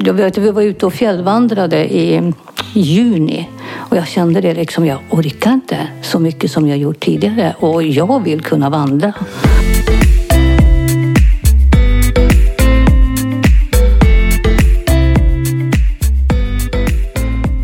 jag 0.00 0.14
vet, 0.14 0.38
vi 0.38 0.50
var 0.50 0.62
ute 0.62 0.86
och 0.86 0.92
fjällvandrade 0.92 1.94
i 1.94 2.32
juni 2.72 3.48
och 3.74 3.96
jag 3.96 4.08
kände 4.08 4.40
det 4.40 4.54
liksom, 4.54 4.86
jag 4.86 4.98
orkar 5.10 5.52
inte 5.52 5.88
så 6.02 6.18
mycket 6.18 6.50
som 6.50 6.68
jag 6.68 6.78
gjort 6.78 7.00
tidigare 7.00 7.54
och 7.58 7.82
jag 7.82 8.24
vill 8.24 8.40
kunna 8.40 8.70
vandra. 8.70 9.12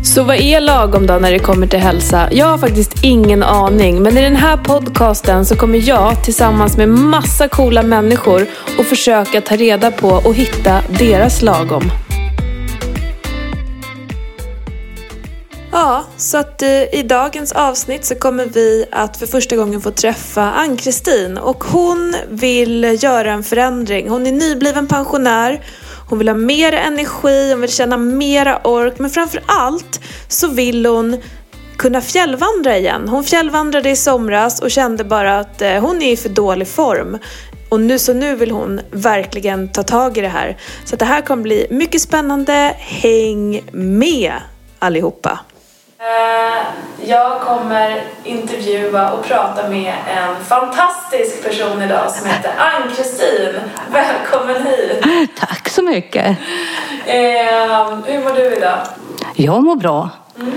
Så 0.03 0.23
vad 0.23 0.35
är 0.35 0.61
lagom 0.61 1.07
då 1.07 1.13
när 1.13 1.31
det 1.31 1.39
kommer 1.39 1.67
till 1.67 1.79
hälsa? 1.79 2.29
Jag 2.31 2.45
har 2.45 2.57
faktiskt 2.57 3.03
ingen 3.03 3.43
aning. 3.43 4.03
Men 4.03 4.17
i 4.17 4.21
den 4.21 4.35
här 4.35 4.57
podcasten 4.57 5.45
så 5.45 5.55
kommer 5.55 5.89
jag 5.89 6.23
tillsammans 6.23 6.77
med 6.77 6.89
massa 6.89 7.47
coola 7.47 7.83
människor 7.83 8.45
att 8.79 8.85
försöka 8.85 9.41
ta 9.41 9.55
reda 9.55 9.91
på 9.91 10.07
och 10.07 10.35
hitta 10.35 10.81
deras 10.99 11.41
lagom. 11.41 11.91
Ja, 15.77 16.03
så 16.17 16.37
att 16.37 16.61
eh, 16.61 16.95
i 16.95 17.03
dagens 17.03 17.51
avsnitt 17.51 18.05
så 18.05 18.15
kommer 18.15 18.45
vi 18.45 18.85
att 18.91 19.17
för 19.17 19.25
första 19.25 19.55
gången 19.55 19.81
få 19.81 19.91
träffa 19.91 20.41
Ann-Kristin 20.41 21.37
och 21.37 21.63
hon 21.63 22.15
vill 22.29 22.97
göra 23.03 23.31
en 23.31 23.43
förändring. 23.43 24.09
Hon 24.09 24.27
är 24.27 24.31
nybliven 24.31 24.87
pensionär 24.87 25.61
hon 26.07 26.17
vill 26.17 26.27
ha 26.27 26.35
mer 26.35 26.73
energi, 26.73 27.51
hon 27.51 27.61
vill 27.61 27.71
känna 27.71 27.97
mera 27.97 28.59
ork, 28.63 28.99
men 28.99 29.09
framför 29.09 29.43
allt 29.45 30.01
så 30.27 30.47
vill 30.47 30.85
hon 30.85 31.21
kunna 31.77 32.01
fjällvandra 32.01 32.77
igen. 32.77 33.07
Hon 33.07 33.23
fjällvandrade 33.23 33.89
i 33.89 33.95
somras 33.95 34.61
och 34.61 34.71
kände 34.71 35.03
bara 35.03 35.39
att 35.39 35.61
eh, 35.61 35.81
hon 35.81 36.01
är 36.01 36.11
i 36.11 36.17
för 36.17 36.29
dålig 36.29 36.67
form. 36.67 37.17
Och 37.69 37.79
nu, 37.79 37.99
så 37.99 38.13
nu 38.13 38.35
vill 38.35 38.51
hon 38.51 38.81
verkligen 38.91 39.71
ta 39.71 39.83
tag 39.83 40.17
i 40.17 40.21
det 40.21 40.27
här. 40.27 40.57
Så 40.85 40.95
det 40.95 41.05
här 41.05 41.21
kommer 41.21 41.43
bli 41.43 41.67
mycket 41.69 42.01
spännande. 42.01 42.75
Häng 42.77 43.63
med 43.71 44.33
allihopa! 44.79 45.39
Eh, 45.99 46.65
jag 47.09 47.41
kommer 47.41 48.03
intervjua 48.23 49.11
och 49.11 49.25
prata 49.25 49.69
med 49.69 49.93
en 50.17 50.45
fantastisk 50.45 51.43
person 51.43 51.81
idag 51.81 52.11
som 52.11 52.29
heter 52.29 52.51
Ann-Kristin. 52.57 53.55
Välkommen 53.91 54.55
hit! 54.55 55.03
Tack 55.39 55.69
så 55.69 55.81
mycket! 55.81 56.25
Eh, 57.05 57.15
hur 58.05 58.23
mår 58.23 58.35
du 58.35 58.55
idag? 58.55 58.77
Jag 59.35 59.63
mår 59.63 59.75
bra. 59.75 60.09
Mm. 60.39 60.51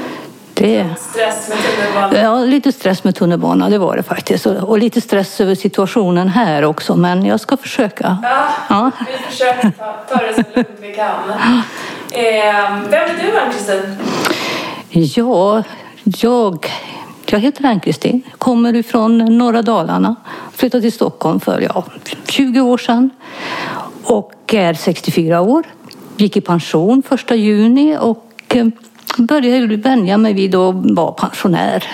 Det... 0.55 0.87
Stress 0.99 1.49
med 1.49 1.59
tunnelbanan? 1.59 2.25
Ja, 2.25 2.45
lite 2.45 2.73
stress 2.73 3.05
med 3.05 3.15
tunnelbanan, 3.15 3.71
det 3.71 3.79
var 3.79 3.97
det 3.97 4.03
faktiskt. 4.03 4.47
Och 4.47 4.79
lite 4.79 5.01
stress 5.01 5.41
över 5.41 5.55
situationen 5.55 6.29
här 6.29 6.65
också, 6.65 6.97
men 6.97 7.27
jag 7.27 7.41
ska 7.41 7.57
försöka. 7.57 8.19
Ja, 8.23 8.49
ja. 8.69 8.91
vi 9.07 9.31
försöker 9.31 9.71
ta, 9.71 9.93
ta 10.09 10.17
det 10.17 10.35
så 10.35 10.43
lugnt 10.55 10.69
vi 10.81 10.95
kan. 10.95 11.15
Eh, 12.11 12.81
vem 12.89 13.03
är 13.03 13.23
du, 13.23 13.39
Ann-Kristin? 13.39 13.97
Ja, 14.91 15.63
jag, 16.05 16.67
jag 17.27 17.39
heter 17.39 17.65
Ann-Kristin, 17.65 18.23
kommer 18.39 18.77
ifrån 18.77 19.39
norra 19.39 19.63
Dalarna. 19.63 20.17
Flyttade 20.53 20.81
till 20.81 20.93
Stockholm 20.93 21.41
för 21.41 21.61
ja, 21.61 21.85
20 22.29 22.61
år 22.61 22.79
sedan 22.79 23.11
och 24.05 24.55
är 24.55 24.75
64 24.75 25.41
år. 25.41 25.67
Gick 26.17 26.37
i 26.37 26.41
pension 26.41 27.03
första 27.09 27.35
juni 27.35 27.97
och 28.01 28.33
eh, 28.49 28.67
började 29.19 29.77
vänja 29.77 30.19
mig 30.19 30.33
vid 30.33 30.55
att 30.55 30.75
vara 30.75 31.13
pensionär. 31.13 31.85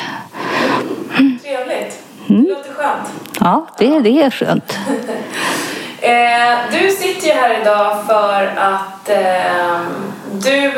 Trevligt. 1.16 2.02
Det 2.26 2.34
mm. 2.34 2.46
låter 2.46 2.72
skönt. 2.72 3.08
Ja, 3.40 3.66
det, 3.78 4.00
det 4.00 4.22
är 4.22 4.30
skönt. 4.30 4.78
Eh, 6.00 6.58
du 6.72 6.90
sitter 6.90 7.26
ju 7.26 7.32
här 7.32 7.60
idag 7.60 8.06
för 8.06 8.46
att 8.56 9.08
eh, 9.08 9.80
du 10.32 10.72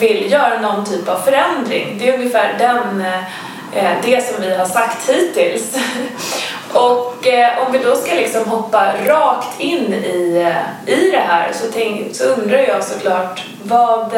vill 0.00 0.32
göra 0.32 0.60
någon 0.60 0.84
typ 0.84 1.08
av 1.08 1.18
förändring. 1.18 1.96
Det 1.98 2.08
är 2.08 2.14
ungefär 2.14 2.54
den, 2.58 3.00
eh, 3.00 3.84
eh, 3.84 3.96
det 4.02 4.24
som 4.24 4.42
vi 4.42 4.56
har 4.56 4.66
sagt 4.66 5.10
hittills. 5.10 5.78
Och 6.72 7.26
eh, 7.26 7.66
om 7.66 7.72
vi 7.72 7.78
då 7.78 7.96
ska 7.96 8.14
liksom 8.14 8.44
hoppa 8.44 8.92
rakt 9.06 9.60
in 9.60 9.94
i, 9.94 10.52
i 10.86 11.10
det 11.10 11.22
här 11.26 11.52
så, 11.52 11.66
tänk, 11.72 12.16
så 12.16 12.24
undrar 12.24 12.58
jag 12.58 12.84
såklart 12.84 13.44
vad, 13.62 14.16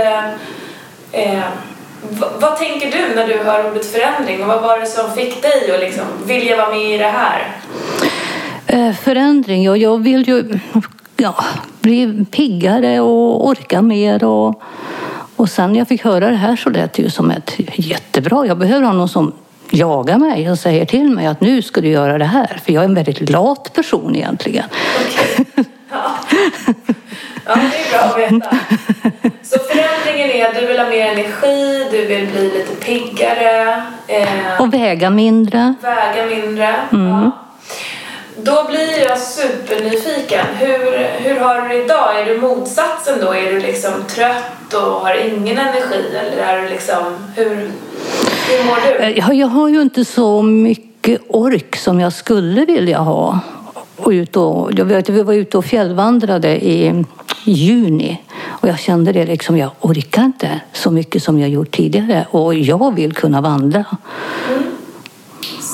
eh, 1.13 1.41
vad 2.41 2.57
tänker 2.57 2.91
du 2.91 3.15
när 3.15 3.27
du 3.27 3.39
hör 3.39 3.71
ordet 3.71 3.93
förändring 3.93 4.43
och 4.43 4.49
vad 4.49 4.63
var 4.63 4.79
det 4.79 4.87
som 4.87 5.13
fick 5.13 5.43
dig 5.43 5.75
att 5.75 5.81
liksom 5.81 6.05
vilja 6.27 6.57
vara 6.57 6.71
med 6.71 6.95
i 6.95 6.99
det 6.99 7.13
här? 7.17 7.57
Eh, 8.67 8.95
förändring, 8.95 9.63
ja, 9.63 9.77
jag 9.77 10.03
vill 10.03 10.29
ju 10.29 10.59
ja, 11.17 11.45
bli 11.81 12.25
piggare 12.31 13.01
och 13.01 13.47
orka 13.49 13.83
mer 13.83 14.25
och 14.25 14.63
och 15.43 15.49
sen 15.49 15.73
när 15.73 15.79
jag 15.79 15.89
fick 15.89 16.05
höra 16.05 16.31
det 16.31 16.37
här 16.37 16.57
så 16.57 16.71
lät 16.71 16.93
det 16.93 17.03
ju 17.03 17.11
som 17.11 17.31
ett 17.31 17.55
jättebra. 17.75 18.47
Jag 18.47 18.59
behöver 18.59 18.87
ha 18.87 18.93
någon 18.93 19.09
som 19.09 19.33
jagar 19.71 20.19
mig 20.19 20.51
och 20.51 20.59
säger 20.59 20.85
till 20.85 21.11
mig 21.11 21.27
att 21.27 21.41
nu 21.41 21.63
ska 21.63 21.81
du 21.81 21.89
göra 21.89 22.19
det 22.19 22.25
här. 22.25 22.61
För 22.65 22.73
jag 22.73 22.85
är 22.85 22.89
en 22.89 22.95
väldigt 22.95 23.31
lat 23.31 23.73
person 23.75 24.17
egentligen. 24.17 24.65
Okay. 25.11 25.45
Ja. 25.91 26.19
ja, 27.47 27.55
det 27.55 27.61
är 27.61 27.91
bra 27.91 28.01
att 28.01 28.33
veta. 28.33 28.57
Så 29.43 29.59
förändringen 29.59 30.31
är 30.31 30.49
att 30.49 30.61
du 30.61 30.67
vill 30.67 30.79
ha 30.79 30.89
mer 30.89 31.07
energi, 31.07 31.89
du 31.91 32.07
vill 32.07 32.27
bli 32.27 32.43
lite 32.43 32.75
piggare. 32.85 33.83
Eh, 34.07 34.61
och 34.61 34.75
väga 34.75 35.11
mindre. 35.11 35.75
Väga 35.83 36.27
mindre, 36.27 36.75
mm. 36.93 37.09
ja. 37.09 37.31
Då 38.37 38.65
blir 38.69 39.09
jag 39.09 39.19
supernyfiken. 39.19 40.47
Hur, 40.59 41.09
hur 41.19 41.41
har 41.41 41.61
du 41.61 41.69
det 41.69 41.85
idag? 41.85 42.21
Är 42.21 42.25
du 42.25 42.41
motsatsen 42.41 43.21
då? 43.21 43.35
Är 43.35 43.53
du 43.53 43.61
liksom 43.61 43.93
trött 44.09 44.75
och 44.75 44.81
har 44.81 45.15
ingen 45.15 45.59
energi? 45.59 46.17
Eller 46.17 46.43
är 46.43 46.63
du 46.63 46.69
liksom, 46.69 47.03
hur, 47.37 47.55
hur 48.49 48.65
mår 48.67 48.77
du? 48.87 49.05
Eh, 49.05 49.19
jag, 49.19 49.35
jag 49.35 49.47
har 49.47 49.69
ju 49.69 49.83
inte 49.83 50.05
så 50.05 50.43
mycket 50.43 51.21
ork 51.29 51.77
som 51.77 52.01
jag 52.01 52.13
skulle 52.13 52.65
vilja 52.65 52.99
ha. 52.99 53.39
Och 53.97 54.11
ut 54.11 54.37
och, 54.37 54.71
jag 54.73 54.85
vet, 54.85 55.09
vi 55.09 55.23
var 55.23 55.35
ute 55.35 55.59
och 55.59 55.65
fjällvandrade 55.65 56.65
i 56.65 57.05
juni 57.45 58.23
och 58.63 58.69
jag 58.69 58.79
kände 58.79 59.13
det 59.13 59.27
liksom, 59.27 59.57
jag 59.57 59.71
orkar 59.81 60.25
inte 60.25 60.61
så 60.73 60.91
mycket 60.91 61.23
som 61.23 61.39
jag 61.39 61.51
gjort 61.51 61.71
tidigare 61.71 62.27
och 62.31 62.55
jag 62.55 62.95
vill 62.95 63.13
kunna 63.13 63.41
vandra. 63.41 63.85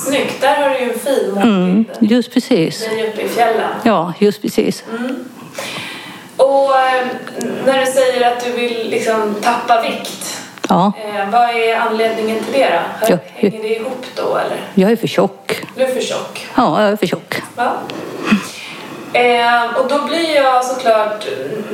Snyggt, 0.09 0.41
där 0.41 0.55
har 0.55 0.69
du 0.69 0.79
ju 0.79 0.93
en 0.93 0.99
fin. 0.99 1.37
Mm, 1.37 1.85
just 1.99 2.33
precis. 2.33 2.87
Ni 2.95 3.07
uppe 3.07 3.21
i 3.21 3.29
fjällen. 3.29 3.69
Ja, 3.83 4.13
just 4.19 4.41
precis. 4.41 4.83
Mm. 4.99 5.29
Och 6.37 6.77
eh, 6.77 7.07
när 7.65 7.85
du 7.85 7.91
säger 7.91 8.31
att 8.31 8.43
du 8.45 8.51
vill 8.51 8.89
liksom 8.89 9.35
tappa 9.41 9.81
vikt, 9.81 10.41
ja. 10.69 10.93
eh, 10.97 11.29
vad 11.29 11.49
är 11.49 11.75
anledningen 11.75 12.43
till 12.43 12.53
det 12.53 12.69
då? 12.69 13.07
Ja. 13.09 13.17
Hänger 13.33 13.61
det 13.63 13.75
ihop 13.75 14.05
då 14.15 14.37
eller? 14.37 14.57
Jag 14.73 14.91
är 14.91 14.95
för 14.95 15.07
tjock. 15.07 15.61
Du 15.75 15.83
är 15.83 15.93
för 15.93 16.01
tjock? 16.01 16.47
Ja, 16.55 16.81
jag 16.81 16.91
är 16.91 16.95
för 16.95 17.07
tjock. 17.07 17.41
Ja. 17.55 17.73
Eh, 19.13 19.75
och 19.75 19.89
då 19.89 20.03
blir 20.03 20.35
jag 20.35 20.65
såklart, 20.65 21.27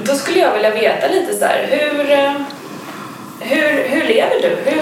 då 0.04 0.16
skulle 0.16 0.40
jag 0.40 0.54
vilja 0.54 0.70
veta 0.70 1.08
lite 1.08 1.34
så 1.34 1.46
här, 1.46 1.68
hur, 1.70 2.12
eh, 2.12 2.32
hur, 3.40 3.84
hur 3.90 4.04
lever 4.04 4.42
du? 4.42 4.72
Hur, 4.72 4.82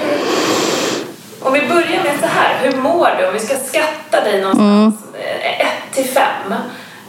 om 1.44 1.54
vi 1.54 1.60
börjar 1.60 2.04
med 2.04 2.20
så 2.20 2.28
här, 2.28 2.58
hur 2.62 2.78
mår 2.82 3.10
du? 3.20 3.28
Om 3.28 3.34
vi 3.34 3.40
ska 3.40 3.56
skatta 3.56 4.24
dig 4.24 4.42
någonstans, 4.42 4.96
mm. 5.14 5.30
Eh, 5.40 5.62
ett 5.62 5.94
till 5.94 6.06
fem, 6.06 6.54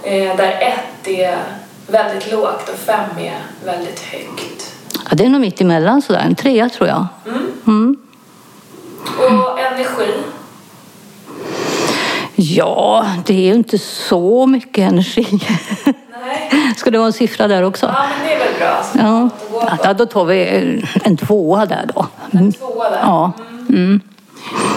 eh, 0.02 0.36
där 0.36 0.52
ett 0.60 1.08
är 1.08 1.38
väldigt 1.86 2.32
lågt 2.32 2.68
och 2.68 2.78
fem 2.78 3.10
är 3.18 3.66
väldigt 3.66 4.00
högt. 4.00 4.74
Ja, 4.92 5.16
det 5.16 5.24
är 5.24 5.28
nog 5.28 5.40
mitt 5.40 5.60
emellan 5.60 6.02
sådär, 6.02 6.20
en 6.20 6.34
trea 6.34 6.68
tror 6.68 6.88
jag. 6.88 7.06
Mm. 7.26 7.52
Mm. 7.66 7.96
Och 9.40 9.60
energi? 9.60 10.12
Ja, 12.36 13.06
det 13.26 13.34
är 13.34 13.46
ju 13.46 13.54
inte 13.54 13.78
så 13.78 14.46
mycket 14.46 14.92
energi. 14.92 15.40
Nej. 16.24 16.74
Ska 16.76 16.90
det 16.90 16.98
vara 16.98 17.06
en 17.06 17.12
siffra 17.12 17.48
där 17.48 17.62
också? 17.62 17.86
Ja, 17.86 18.04
men 18.18 18.28
det 18.28 18.34
är 18.34 18.38
väl 18.38 18.54
bra. 18.58 19.30
Ja. 19.62 19.78
ja, 19.84 19.94
då 19.94 20.06
tar 20.06 20.24
vi 20.24 20.82
en 21.04 21.16
tvåa 21.16 21.66
där 21.66 21.90
då. 21.94 22.06
En 22.30 22.52
tvåa 22.52 22.90
där? 22.90 22.98
Ja. 23.02 23.32
Mm. 23.68 24.00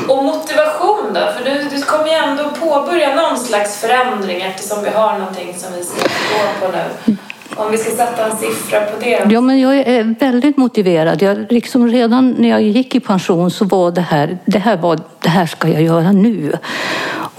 Och 0.07 0.23
motivation 0.23 1.13
då? 1.13 1.19
För 1.37 1.45
du, 1.45 1.69
du 1.75 1.81
kommer 1.81 2.07
ju 2.07 2.13
ändå 2.13 2.43
påbörja 2.59 3.15
någon 3.15 3.37
slags 3.37 3.81
förändring 3.81 4.41
eftersom 4.41 4.83
vi 4.83 4.89
har 4.89 5.17
någonting 5.17 5.55
som 5.57 5.73
vi 5.73 5.83
ska 5.83 6.01
gå 6.01 6.67
på 6.67 6.77
nu. 6.77 7.17
Om 7.55 7.71
vi 7.71 7.77
ska 7.77 7.91
sätta 7.91 8.25
en 8.25 8.37
siffra 8.37 8.81
på 8.81 8.99
det. 8.99 9.27
Ja, 9.29 9.41
men 9.41 9.59
jag 9.59 9.75
är 9.75 10.15
väldigt 10.19 10.57
motiverad. 10.57 11.21
Jag, 11.21 11.45
liksom 11.49 11.87
redan 11.87 12.31
när 12.31 12.49
jag 12.49 12.61
gick 12.61 12.95
i 12.95 12.99
pension 12.99 13.51
så 13.51 13.65
var 13.65 13.91
det 13.91 14.01
här, 14.01 14.37
det 14.45 14.59
här, 14.59 14.77
var, 14.77 14.99
det 15.19 15.29
här 15.29 15.45
ska 15.45 15.67
jag 15.67 15.81
göra 15.81 16.11
nu. 16.11 16.57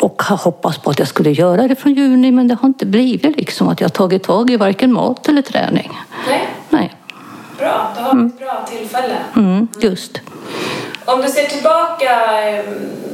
Och 0.01 0.23
har 0.23 0.37
hoppats 0.37 0.79
på 0.79 0.91
att 0.91 0.99
jag 0.99 1.09
skulle 1.09 1.31
göra 1.31 1.69
det 1.69 1.77
från 1.77 1.95
juni 1.95 2.31
men 2.31 2.49
det 2.49 2.55
har 2.61 2.69
inte 2.69 2.87
blivit 2.87 3.37
liksom 3.37 3.69
att 3.69 3.81
jag 3.81 3.93
tagit 3.93 4.23
tag 4.23 4.51
i 4.51 4.57
varken 4.57 4.93
mat 4.93 5.29
eller 5.29 5.43
träning. 5.43 5.99
Nej. 6.29 6.49
Nej. 6.71 6.95
Bra, 7.59 7.93
då 7.97 8.03
har 8.03 8.15
vi 8.15 8.27
ett 8.27 8.39
bra 8.39 8.67
tillfälle. 8.71 9.17
Mm, 9.37 9.69
just. 9.81 10.21
Om 11.09 11.21
du 11.23 11.29
ser 11.29 11.45
tillbaka 11.45 12.41
eh, 12.49 12.65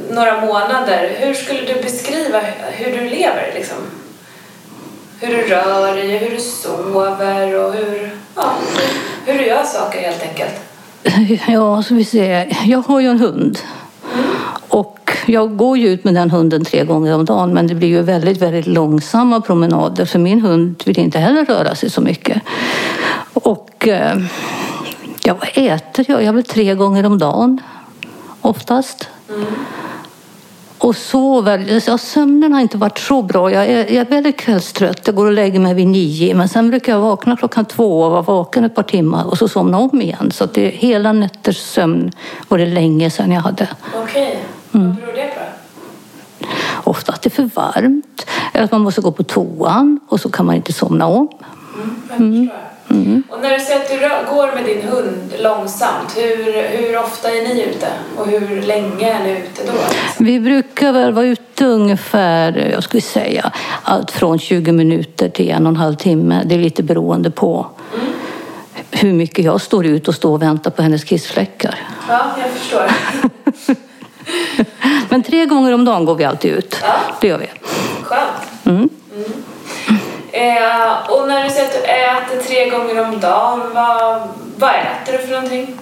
några 0.09 0.41
månader, 0.41 1.11
hur 1.17 1.33
skulle 1.33 1.61
du 1.61 1.81
beskriva 1.81 2.39
hur 2.71 2.91
du 2.97 3.09
lever? 3.09 3.51
Liksom? 3.55 3.77
Hur 5.19 5.27
du 5.27 5.41
rör 5.41 5.95
dig, 5.95 6.17
hur 6.17 6.35
du 6.35 6.41
sover 6.41 7.65
och 7.65 7.73
hur... 7.73 8.11
Ja. 8.35 8.51
Hur 9.25 9.39
du 9.39 9.45
gör 9.45 9.63
saker 9.63 10.01
helt 10.01 10.23
enkelt. 10.23 10.53
Ja, 11.47 11.83
så 11.83 11.95
vi 11.95 12.05
ser. 12.05 12.57
Jag 12.65 12.79
har 12.79 12.99
ju 12.99 13.07
en 13.07 13.19
hund. 13.19 13.59
Och 14.67 15.11
jag 15.25 15.57
går 15.57 15.77
ju 15.77 15.87
ut 15.87 16.03
med 16.03 16.13
den 16.13 16.31
hunden 16.31 16.65
tre 16.65 16.83
gånger 16.83 17.15
om 17.15 17.25
dagen 17.25 17.53
men 17.53 17.67
det 17.67 17.75
blir 17.75 17.87
ju 17.87 18.01
väldigt, 18.01 18.41
väldigt 18.41 18.67
långsamma 18.67 19.41
promenader 19.41 20.05
för 20.05 20.19
min 20.19 20.41
hund 20.41 20.83
vill 20.85 20.99
inte 20.99 21.19
heller 21.19 21.45
röra 21.45 21.75
sig 21.75 21.89
så 21.89 22.01
mycket. 22.01 22.41
Och 23.33 23.87
eh, 23.87 24.17
ja, 25.23 25.35
vad 25.39 25.49
äter 25.65 26.05
jag? 26.07 26.23
Jag 26.23 26.33
väl 26.33 26.43
tre 26.43 26.75
gånger 26.75 27.05
om 27.05 27.17
dagen 27.17 27.61
oftast. 28.45 29.09
Och 30.77 30.95
sover. 30.95 31.81
Ja, 31.87 31.97
sömnen 31.97 32.53
har 32.53 32.61
inte 32.61 32.77
varit 32.77 32.97
så 32.97 33.21
bra. 33.21 33.51
Jag 33.51 33.65
är, 33.65 33.77
jag 33.77 34.07
är 34.07 34.09
väldigt 34.09 34.37
kvällstrött. 34.37 35.01
Jag 35.05 35.15
går 35.15 35.25
och 35.25 35.31
lägger 35.31 35.59
mig 35.59 35.73
vid 35.73 35.87
nio. 35.87 36.35
Men 36.35 36.49
sen 36.49 36.69
brukar 36.69 36.91
jag 36.91 36.99
vakna 36.99 37.37
klockan 37.37 37.65
två 37.65 38.01
och 38.01 38.11
vara 38.11 38.21
vaken 38.21 38.63
ett 38.63 38.75
par 38.75 38.83
timmar 38.83 39.25
och 39.25 39.37
så 39.37 39.47
somna 39.47 39.77
om 39.77 40.01
igen. 40.01 40.31
Så 40.31 40.45
det, 40.45 40.69
hela 40.69 41.13
nätters 41.13 41.57
sömn 41.57 42.11
var 42.47 42.57
det 42.57 42.65
länge 42.65 43.09
sedan 43.09 43.31
jag 43.31 43.41
hade. 43.41 43.67
Okej, 43.95 44.39
vad 44.71 44.95
beror 44.95 45.13
det 45.13 45.31
på? 45.35 46.89
Ofta 46.89 47.11
att 47.11 47.21
det 47.21 47.27
är 47.27 47.31
för 47.31 47.49
varmt. 47.55 48.25
Eller 48.53 48.65
att 48.65 48.71
man 48.71 48.81
måste 48.81 49.01
gå 49.01 49.11
på 49.11 49.23
toan 49.23 49.99
och 50.07 50.19
så 50.19 50.29
kan 50.29 50.45
man 50.45 50.55
inte 50.55 50.73
somna 50.73 51.07
om. 51.07 51.27
Jag 52.09 52.49
förstår. 53.03 53.23
Och 53.29 53.41
när 53.41 53.57
du 53.57 53.65
säger 53.65 53.79
att 53.79 53.89
du 54.27 54.35
går 54.35 54.55
med 54.55 54.65
din 54.65 54.81
hund 54.81 55.33
långsamt, 55.39 56.17
hur, 56.17 56.67
hur 56.67 56.97
ofta 56.97 57.29
är 57.29 57.43
ni 57.43 57.63
ute? 57.63 57.87
Och 58.17 58.27
hur 58.27 58.61
länge 58.61 59.13
är 59.13 59.23
ni 59.23 59.31
ute 59.31 59.61
då? 59.65 59.73
Vi 60.19 60.39
brukar 60.39 60.91
väl 60.91 61.13
vara 61.13 61.25
ute 61.25 61.65
ungefär, 61.65 62.69
jag 62.73 62.83
skulle 62.83 63.01
säga, 63.01 63.51
allt 63.83 64.11
från 64.11 64.39
20 64.39 64.71
minuter 64.71 65.29
till 65.29 65.49
en 65.49 65.65
och 65.65 65.69
en 65.69 65.75
halv 65.75 65.95
timme. 65.95 66.41
Det 66.45 66.55
är 66.55 66.59
lite 66.59 66.83
beroende 66.83 67.31
på 67.31 67.67
hur 68.91 69.13
mycket 69.13 69.45
jag 69.45 69.61
står 69.61 69.85
ut 69.85 70.07
och 70.07 70.15
står 70.15 70.31
och 70.31 70.41
väntar 70.41 70.71
på 70.71 70.81
hennes 70.81 71.03
kissfläckar. 71.03 71.79
Ja, 72.09 72.25
jag 72.41 72.49
förstår. 72.49 72.91
Men 75.09 75.23
tre 75.23 75.45
gånger 75.45 75.73
om 75.73 75.85
dagen 75.85 76.05
går 76.05 76.15
vi 76.15 76.23
alltid 76.23 76.51
ut. 76.51 76.77
Ja. 76.81 76.95
Det 77.21 77.27
gör 77.27 77.37
vi. 77.37 77.47
Skönt. 78.03 78.65
Mm. 78.65 78.89
Eh, 80.35 81.09
och 81.09 81.27
när 81.27 81.43
du 81.43 81.49
säger 81.49 81.65
att 81.65 81.73
du 81.73 82.35
äter 82.35 82.47
tre 82.47 82.69
gånger 82.69 83.05
om 83.05 83.19
dagen, 83.19 83.61
vad, 83.73 84.21
vad 84.57 84.69
äter 84.69 85.11
du 85.11 85.17
för 85.17 85.31
någonting? 85.31 85.77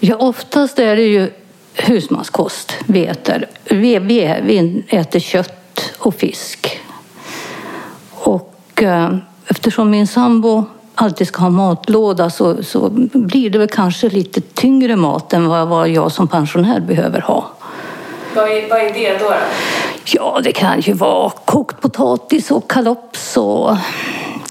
Ja, 0.00 0.16
oftast 0.16 0.78
är 0.78 0.96
det 0.96 1.02
ju 1.02 1.30
husmanskost 1.74 2.76
vi 2.86 3.06
äter. 3.06 3.46
Vi, 3.64 3.98
vi, 3.98 4.34
vi 4.42 4.84
äter 4.88 5.20
kött 5.20 5.92
och 5.98 6.14
fisk. 6.14 6.80
Och 8.10 8.82
eh, 8.82 9.14
eftersom 9.46 9.90
min 9.90 10.06
sambo 10.06 10.64
alltid 10.94 11.28
ska 11.28 11.42
ha 11.42 11.50
matlåda 11.50 12.30
så, 12.30 12.62
så 12.62 12.88
blir 13.12 13.50
det 13.50 13.58
väl 13.58 13.68
kanske 13.68 14.08
lite 14.08 14.40
tyngre 14.40 14.96
mat 14.96 15.32
än 15.32 15.48
vad, 15.48 15.68
vad 15.68 15.88
jag 15.88 16.12
som 16.12 16.28
pensionär 16.28 16.80
behöver 16.80 17.20
ha. 17.20 17.50
Vad 18.34 18.44
är, 18.44 18.68
vad 18.68 18.80
är 18.80 18.92
det 18.92 19.18
då? 19.18 19.24
då? 19.24 19.34
Ja, 20.04 20.40
det 20.44 20.52
kan 20.52 20.80
ju 20.80 20.92
vara 20.92 21.30
kokt 21.30 21.80
potatis 21.80 22.50
och 22.50 22.70
kalops 22.70 23.36
och 23.36 23.76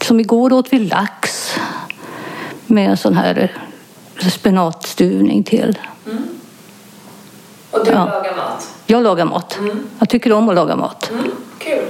som 0.01 0.19
igår 0.19 0.53
åt 0.53 0.73
vi 0.73 0.79
lax 0.79 1.55
med 2.67 2.89
en 2.89 2.97
sån 2.97 3.13
här 3.13 3.51
spenatstuvning 4.31 5.43
till. 5.43 5.79
Och 7.71 7.85
du 7.85 7.91
Ja. 7.91 8.05
lagar 8.05 8.35
mat? 8.35 8.67
Jag 8.85 9.03
lagar 9.03 9.25
mat. 9.25 9.59
Jag 9.99 10.09
tycker 10.09 10.33
om 10.33 10.49
att 10.49 10.55
laga 10.55 10.75
mat. 10.75 11.11
Mm, 11.11 11.31
kul. 11.59 11.85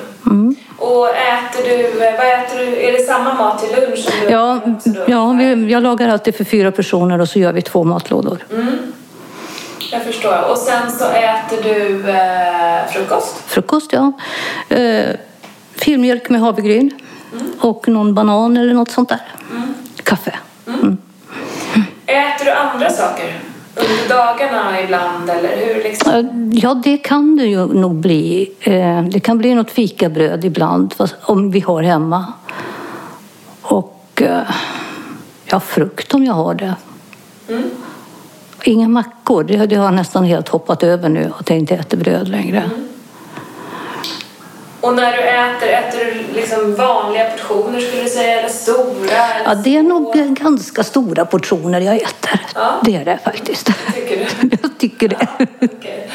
Och 0.77 1.09
äter 1.09 1.63
du, 1.63 2.03
eh, 2.05 2.17
vad 2.17 2.27
äter 2.27 2.57
du? 2.57 2.75
Är 2.81 2.91
det 2.91 3.00
samma 3.05 3.33
mat 3.33 3.59
till 3.59 3.81
lunch? 3.81 4.00
Som 4.00 4.13
du 4.23 4.29
Ja, 4.31 4.59
ja 5.07 5.31
vi, 5.31 5.71
jag 5.71 5.83
lagar 5.83 6.09
alltid 6.09 6.35
för 6.35 6.44
fyra 6.44 6.71
personer 6.71 7.21
och 7.21 7.29
så 7.29 7.39
gör 7.39 7.53
vi 7.53 7.62
två 7.62 7.83
matlådor. 7.83 8.45
Jag 9.91 10.03
förstår. 10.03 10.50
Och 10.51 10.57
sen 10.57 10.91
så 10.91 11.06
äter 11.06 11.63
du 11.63 12.09
eh, 12.09 12.88
frukost? 12.91 13.36
Frukost, 13.47 13.94
ja. 13.94 14.12
Eh, 14.69 15.15
filmjölk 15.75 16.30
med 16.30 16.41
havregryn 16.41 16.91
och 17.59 17.88
någon 17.88 18.13
banan 18.13 18.57
eller 18.57 18.74
något 18.74 18.91
sånt 18.91 19.09
där. 19.09 19.21
Kaffe. 20.03 20.36
Äter 22.06 22.45
du 22.45 22.51
andra 22.51 22.89
saker? 22.89 23.39
Under 23.75 24.09
dagarna 24.09 24.81
ibland 24.81 25.30
eller 25.30 25.57
hur 25.57 25.83
liksom? 25.83 26.12
Eh, 26.13 26.25
Ja, 26.63 26.74
det 26.74 26.97
kan 26.97 27.36
det 27.38 27.45
ju 27.45 27.65
nog 27.74 27.95
bli. 27.95 28.51
Eh, 28.59 29.01
Det 29.03 29.19
kan 29.19 29.38
bli 29.38 29.56
något 29.56 29.71
fikabröd 29.71 30.45
ibland 30.45 30.94
om 31.21 31.51
vi 31.51 31.59
har 31.59 31.83
hemma. 31.83 32.25
Och 33.62 34.21
eh, 34.21 34.41
ja, 35.45 35.59
frukt 35.59 36.13
om 36.13 36.25
jag 36.25 36.33
har 36.33 36.53
det. 36.53 36.75
Inga 38.63 38.88
mackor, 38.88 39.44
det, 39.44 39.65
det 39.65 39.75
har 39.75 39.85
jag 39.85 39.94
nästan 39.94 40.23
helt 40.23 40.50
hoppat 40.50 40.83
över 40.83 41.09
nu 41.09 41.31
att 41.39 41.50
jag 41.50 41.59
inte 41.59 41.75
äter 41.75 41.97
bröd 41.97 42.27
längre. 42.27 42.69
Och 44.81 44.94
när 44.95 45.11
du 45.11 45.17
äter, 45.19 45.67
äter 45.67 46.06
du 46.06 46.33
liksom 46.39 46.75
vanliga 46.75 47.29
portioner 47.29 47.79
skulle 47.79 48.03
du 48.03 48.09
säga? 48.09 48.39
Eller 48.39 48.50
stora? 48.50 49.11
Eller 49.11 49.45
Ja, 49.50 49.56
det 49.56 49.77
är 49.77 49.81
små? 49.81 49.89
nog 50.00 50.13
ganska 50.35 50.83
stora 50.83 51.25
portioner 51.25 51.81
jag 51.81 51.95
äter. 51.95 52.41
Ja. 52.56 52.81
Det 52.83 52.95
är 52.95 53.06
det 53.06 53.19
faktiskt. 53.23 53.69
Tycker 53.94 54.17
du? 54.41 54.57
Jag 54.62 54.77
tycker 54.77 55.07
det. 55.07 55.27
Okej. 55.62 56.09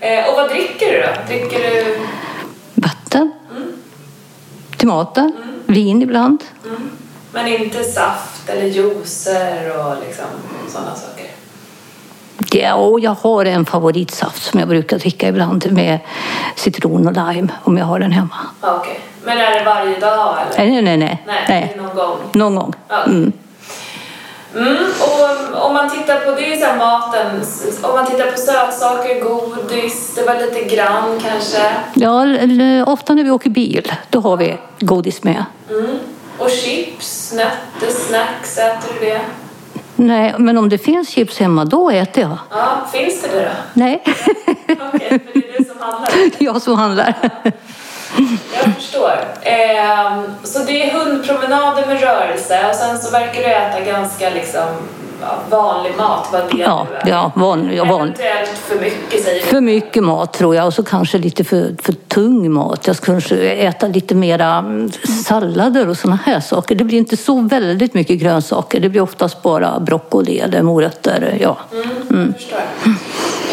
Eh, 0.00 0.28
och 0.28 0.34
vad 0.36 0.48
dricker 0.50 0.92
du 0.92 1.00
då? 1.00 1.08
Dricker 1.28 1.58
du... 1.58 1.98
Vatten. 2.74 3.32
Till 4.76 4.88
maten. 4.88 5.32
Vin 5.66 6.02
ibland. 6.02 6.44
Men 7.32 7.46
inte 7.46 7.84
saft 7.84 8.48
eller 8.48 8.66
juicer 8.66 9.78
och 9.78 9.94
liksom 10.06 10.24
sådana 10.68 10.94
saker? 10.94 11.17
Ja, 12.52 12.98
jag 13.00 13.16
har 13.20 13.44
en 13.44 13.66
favoritsaft 13.66 14.42
som 14.42 14.60
jag 14.60 14.68
brukar 14.68 14.98
dricka 14.98 15.28
ibland 15.28 15.72
med 15.72 15.98
citron 16.56 17.06
och 17.06 17.12
lime 17.12 17.48
om 17.64 17.78
jag 17.78 17.84
har 17.84 17.98
den 17.98 18.12
hemma. 18.12 18.36
Okej. 18.60 19.00
Men 19.24 19.38
är 19.38 19.58
det 19.58 19.64
varje 19.64 20.00
dag 20.00 20.36
eller? 20.56 20.70
Nej, 20.70 20.82
nej, 20.82 20.96
nej. 20.96 21.22
Nej, 21.26 21.44
nej. 21.48 21.74
någon 21.76 21.96
gång. 21.96 22.18
Någon 22.32 22.54
gång. 22.54 22.74
Ja. 22.88 23.04
Mm. 23.04 23.32
Mm, 24.54 24.76
och 25.00 25.66
om 25.66 25.74
man 25.74 25.90
tittar 25.90 26.20
på, 26.20 26.30
det 26.30 26.62
är 26.62 26.76
maten, 26.76 27.40
om 27.82 27.94
man 27.94 28.06
tittar 28.06 28.30
på 28.30 28.38
sötsaker, 28.38 29.20
godis, 29.20 30.14
det 30.14 30.22
var 30.22 30.34
lite 30.34 30.74
grann 30.76 31.20
kanske. 31.22 31.72
Ja, 31.94 32.26
ofta 32.92 33.14
när 33.14 33.24
vi 33.24 33.30
åker 33.30 33.50
bil, 33.50 33.92
då 34.10 34.20
har 34.20 34.36
vi 34.36 34.56
godis 34.80 35.22
med. 35.22 35.44
Mm. 35.70 35.98
Och 36.38 36.50
chips, 36.50 37.32
nötter, 37.32 37.94
snacks, 37.94 38.58
äter 38.58 38.88
du 39.00 39.06
det? 39.06 39.20
Nej, 40.00 40.34
men 40.38 40.58
om 40.58 40.68
det 40.68 40.78
finns 40.78 41.08
chips 41.08 41.38
hemma, 41.38 41.64
då 41.64 41.90
äter 41.90 42.22
jag. 42.22 42.38
Ja, 42.50 42.66
finns 42.92 43.22
det 43.22 43.28
det 43.28 43.44
då? 43.44 43.50
Nej, 43.72 44.02
Okej, 44.06 45.08
för 45.08 45.40
det 45.40 45.54
är 45.54 45.58
det 45.58 45.64
som 45.64 45.78
handlar 45.80 46.10
jag 46.38 46.62
som 46.62 46.74
handlar. 46.78 47.14
Jag 48.64 48.74
förstår. 48.74 49.12
Ehm, 49.42 50.22
så 50.42 50.58
det 50.58 50.82
är 50.90 50.98
hundpromenader 50.98 51.86
med 51.86 52.00
rörelse 52.00 52.66
och 52.70 52.76
sen 52.76 52.98
så 52.98 53.10
verkar 53.10 53.40
du 53.42 53.46
äta 53.46 53.80
ganska 53.80 54.30
liksom 54.30 54.66
vanlig 55.50 55.92
mat, 55.96 56.28
vad 56.32 56.40
det 56.40 56.58
Ja, 56.58 56.86
nu 56.90 56.96
är. 57.10 57.14
ja, 57.14 57.32
van, 57.34 57.70
ja, 57.74 57.84
van. 57.84 58.00
Eventuellt 58.00 58.58
för 58.58 58.80
mycket 58.80 59.24
säger 59.24 59.40
du. 59.40 59.46
För 59.46 59.60
mycket 59.60 60.04
mat 60.04 60.32
tror 60.32 60.54
jag 60.54 60.66
och 60.66 60.74
så 60.74 60.82
kanske 60.82 61.18
lite 61.18 61.44
för, 61.44 61.74
för 61.82 61.92
tung 61.92 62.52
mat. 62.52 62.86
Jag 62.86 62.96
ska 62.96 63.06
kanske 63.06 63.36
äta 63.50 63.86
lite 63.86 64.14
mera 64.14 64.54
mm, 64.54 64.90
sallader 65.24 65.88
och 65.88 65.96
såna 65.96 66.18
här 66.26 66.40
saker. 66.40 66.74
Det 66.74 66.84
blir 66.84 66.98
inte 66.98 67.16
så 67.16 67.40
väldigt 67.40 67.94
mycket 67.94 68.18
grönsaker. 68.18 68.80
Det 68.80 68.88
blir 68.88 69.00
oftast 69.00 69.42
bara 69.42 69.80
broccoli 69.80 70.38
eller 70.38 70.62
morötter. 70.62 71.38
Ja. 71.40 71.56
Jag 72.10 72.34
förstår. 72.34 72.58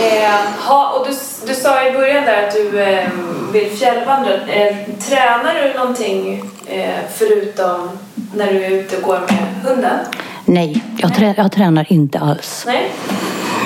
Eh, 0.01 0.31
ha, 0.67 0.89
och 0.91 1.07
du, 1.07 1.13
du 1.47 1.55
sa 1.55 1.87
i 1.87 1.91
början 1.91 2.25
där 2.25 2.47
att 2.47 2.53
du 2.53 2.79
eh, 2.79 3.07
vill 3.53 3.69
fjällvandra. 3.69 4.33
Eh, 4.33 4.75
tränar 5.09 5.53
du 5.63 5.79
någonting 5.79 6.51
eh, 6.65 6.95
förutom 7.17 7.89
när 8.35 8.53
du 8.53 8.63
är 8.65 8.69
ute 8.69 8.97
och 8.97 9.03
går 9.03 9.19
med 9.19 9.45
hunden? 9.63 9.99
Nej, 10.45 10.83
jag, 10.97 11.15
trä, 11.15 11.33
jag 11.37 11.51
tränar 11.51 11.85
inte 11.89 12.19
alls. 12.19 12.63
Nej? 12.67 12.91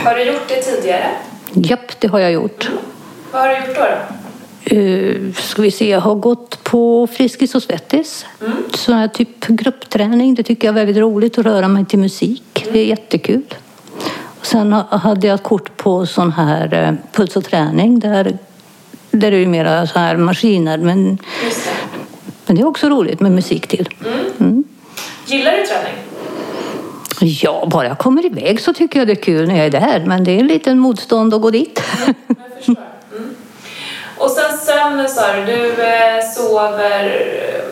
Har 0.05 0.15
du 0.15 0.24
gjort 0.24 0.48
det 0.48 0.62
tidigare? 0.62 1.09
Japp, 1.53 2.00
det 2.00 2.07
har 2.07 2.19
jag 2.19 2.31
gjort. 2.31 2.69
Vad 3.31 3.41
har 3.41 3.50
du 3.50 3.55
gjort 3.55 3.75
då? 3.75 3.81
då? 3.81 4.75
Uh, 4.75 5.33
ska 5.33 5.62
vi 5.62 5.71
se, 5.71 5.89
jag 5.89 6.01
har 6.01 6.15
gått 6.15 6.63
på 6.63 7.07
Friskis 7.07 7.55
och 7.55 7.63
Svettis. 7.63 8.25
Sån 8.74 8.95
här 8.95 9.07
typ 9.07 9.48
gruppträning. 9.48 10.36
Det 10.36 10.43
tycker 10.43 10.67
jag 10.67 10.77
är 10.77 10.86
väldigt 10.86 11.01
roligt 11.01 11.38
att 11.38 11.45
röra 11.45 11.67
mig 11.67 11.86
till 11.86 12.00
musik. 12.00 12.67
Det 12.71 12.79
är 12.79 12.86
jättekul. 12.86 13.43
Sen 14.41 14.74
ha- 14.74 14.98
hade 14.98 15.27
jag 15.27 15.36
ett 15.36 15.43
kort 15.43 15.77
på 15.77 16.05
sån 16.05 16.31
här 16.31 16.74
eh, 16.74 16.93
puls 17.12 17.36
och 17.36 17.43
träning. 17.43 18.00
Där, 18.00 18.38
där 19.12 19.31
är 19.31 19.39
det 19.39 19.45
mera 19.45 19.88
så 19.88 20.00
här 20.00 20.17
maskiner. 20.17 20.77
Men, 20.77 21.15
det. 21.15 21.71
men 22.45 22.55
det 22.55 22.62
är 22.62 22.67
också 22.67 22.89
roligt 22.89 23.19
med 23.19 23.31
musik 23.31 23.67
till. 23.67 23.89
Gillar 25.25 25.51
du 25.51 25.65
träning? 25.65 26.09
Ja, 27.19 27.67
bara 27.71 27.88
jag 27.88 27.97
kommer 27.97 28.25
iväg 28.25 28.61
så 28.61 28.73
tycker 28.73 28.99
jag 28.99 29.07
det 29.07 29.13
är 29.13 29.23
kul 29.23 29.47
när 29.47 29.57
jag 29.57 29.65
är 29.65 29.69
där. 29.69 30.03
Men 30.05 30.23
det 30.23 30.31
är 30.31 30.39
en 30.39 30.47
liten 30.47 30.79
motstånd 30.79 31.33
att 31.33 31.41
gå 31.41 31.49
dit. 31.49 31.79
Förstår. 32.57 32.75
Mm. 33.15 33.35
Och 34.17 34.29
sen 34.29 34.57
sömnen 34.57 35.09
sa 35.09 35.33
du, 35.33 35.45
du 35.45 35.83
eh, 35.83 36.23
sover 36.35 37.25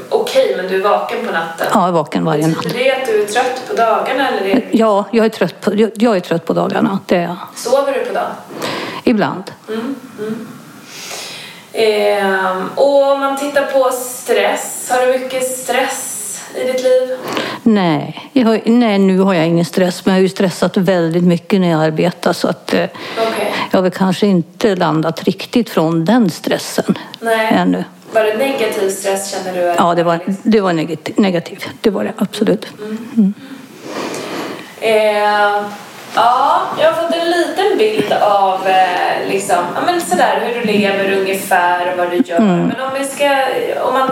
okej 0.10 0.38
Okej, 0.38 0.58
men 0.58 0.68
du 0.68 0.76
är 0.76 0.84
vaken 0.90 1.26
på 1.26 1.32
natten? 1.32 1.68
Ja, 1.74 1.80
jag 1.80 1.88
är 1.88 1.92
vaken 1.92 2.26
varje 2.26 2.48
natt. 2.48 2.64
Betyder 2.64 2.84
det 2.84 3.02
att 3.02 3.08
du 3.08 3.22
är 3.22 3.26
trött 3.26 3.62
på 3.68 3.74
dagarna? 3.74 4.30
Eller 4.30 4.48
är... 4.48 4.68
Ja, 4.72 5.06
jag 5.12 5.26
är, 5.26 5.30
trött 5.30 5.62
på, 5.62 5.72
jag, 5.96 6.16
är 6.16 6.20
trött 6.20 6.46
på 6.46 6.54
dagarna. 6.54 7.00
Det 7.06 7.16
är 7.16 7.22
jag. 7.22 7.36
Sover 7.56 7.94
du 7.94 8.06
på 8.06 8.14
dagen? 8.14 8.32
Ibland. 9.04 9.44
Ehm, 11.74 12.70
och 12.76 13.12
om 13.12 13.20
man 13.20 13.38
tittar 13.38 13.66
på 13.66 13.90
stress, 13.92 14.92
har 14.92 15.06
du 15.06 15.20
mycket 15.20 15.44
stress 15.44 16.17
i 16.56 16.64
ditt 16.64 16.84
liv? 16.84 17.18
Nej, 17.64 18.32
har, 18.36 18.62
nej, 18.66 19.00
nu 19.00 19.20
har 19.20 19.34
jag 19.34 19.48
ingen 19.48 19.66
stress. 19.66 20.06
Men 20.06 20.14
jag 20.14 20.20
har 20.20 20.24
ju 20.24 20.30
stressat 20.30 20.78
väldigt 20.78 21.24
mycket 21.24 21.62
när 21.62 21.72
jag 21.72 21.84
arbetar. 21.84 22.34
Så 22.34 22.48
att 22.48 22.74
eh, 22.74 22.84
Okej. 23.18 23.54
jag 23.72 23.78
har 23.78 23.84
väl 23.84 23.92
kanske 23.92 24.28
inte 24.28 24.76
landat 24.76 25.24
riktigt 25.24 25.70
från 25.70 26.06
den 26.06 26.30
stressen 26.30 26.98
Nej. 27.20 27.48
ännu. 27.52 27.84
Var 28.12 28.24
det 28.24 28.38
negativ 28.38 28.90
stress 28.90 29.32
känner 29.32 29.54
du? 29.54 29.74
Ja, 29.78 29.96
det 29.96 30.04
var, 30.04 30.20
det 30.44 30.62
var 30.62 30.74
negativ, 30.74 31.16
negativ. 31.18 31.66
Det 31.82 31.90
var 31.90 32.04
det 32.04 32.14
absolut. 32.18 32.68
Eh, 34.82 35.62
ja, 36.18 36.62
jag 36.82 36.92
har 36.92 37.02
fått 37.02 37.16
en 37.16 37.30
liten 37.32 37.78
bild 37.78 38.14
av 38.14 38.68
eh, 38.68 39.28
liksom, 39.28 39.58
ja, 39.76 39.82
men 39.86 40.02
sådär, 40.02 40.40
hur 40.46 40.62
du 40.62 40.68
lever 40.68 41.18
ungefär 41.18 41.92
och 41.92 41.98
vad 41.98 42.12
du 42.12 42.18
gör. 42.18 42.40
Men 42.40 42.80
om 42.82 42.94
vi 43.00 43.06
ska, 43.06 43.30
om 43.82 43.94
man, 43.94 44.12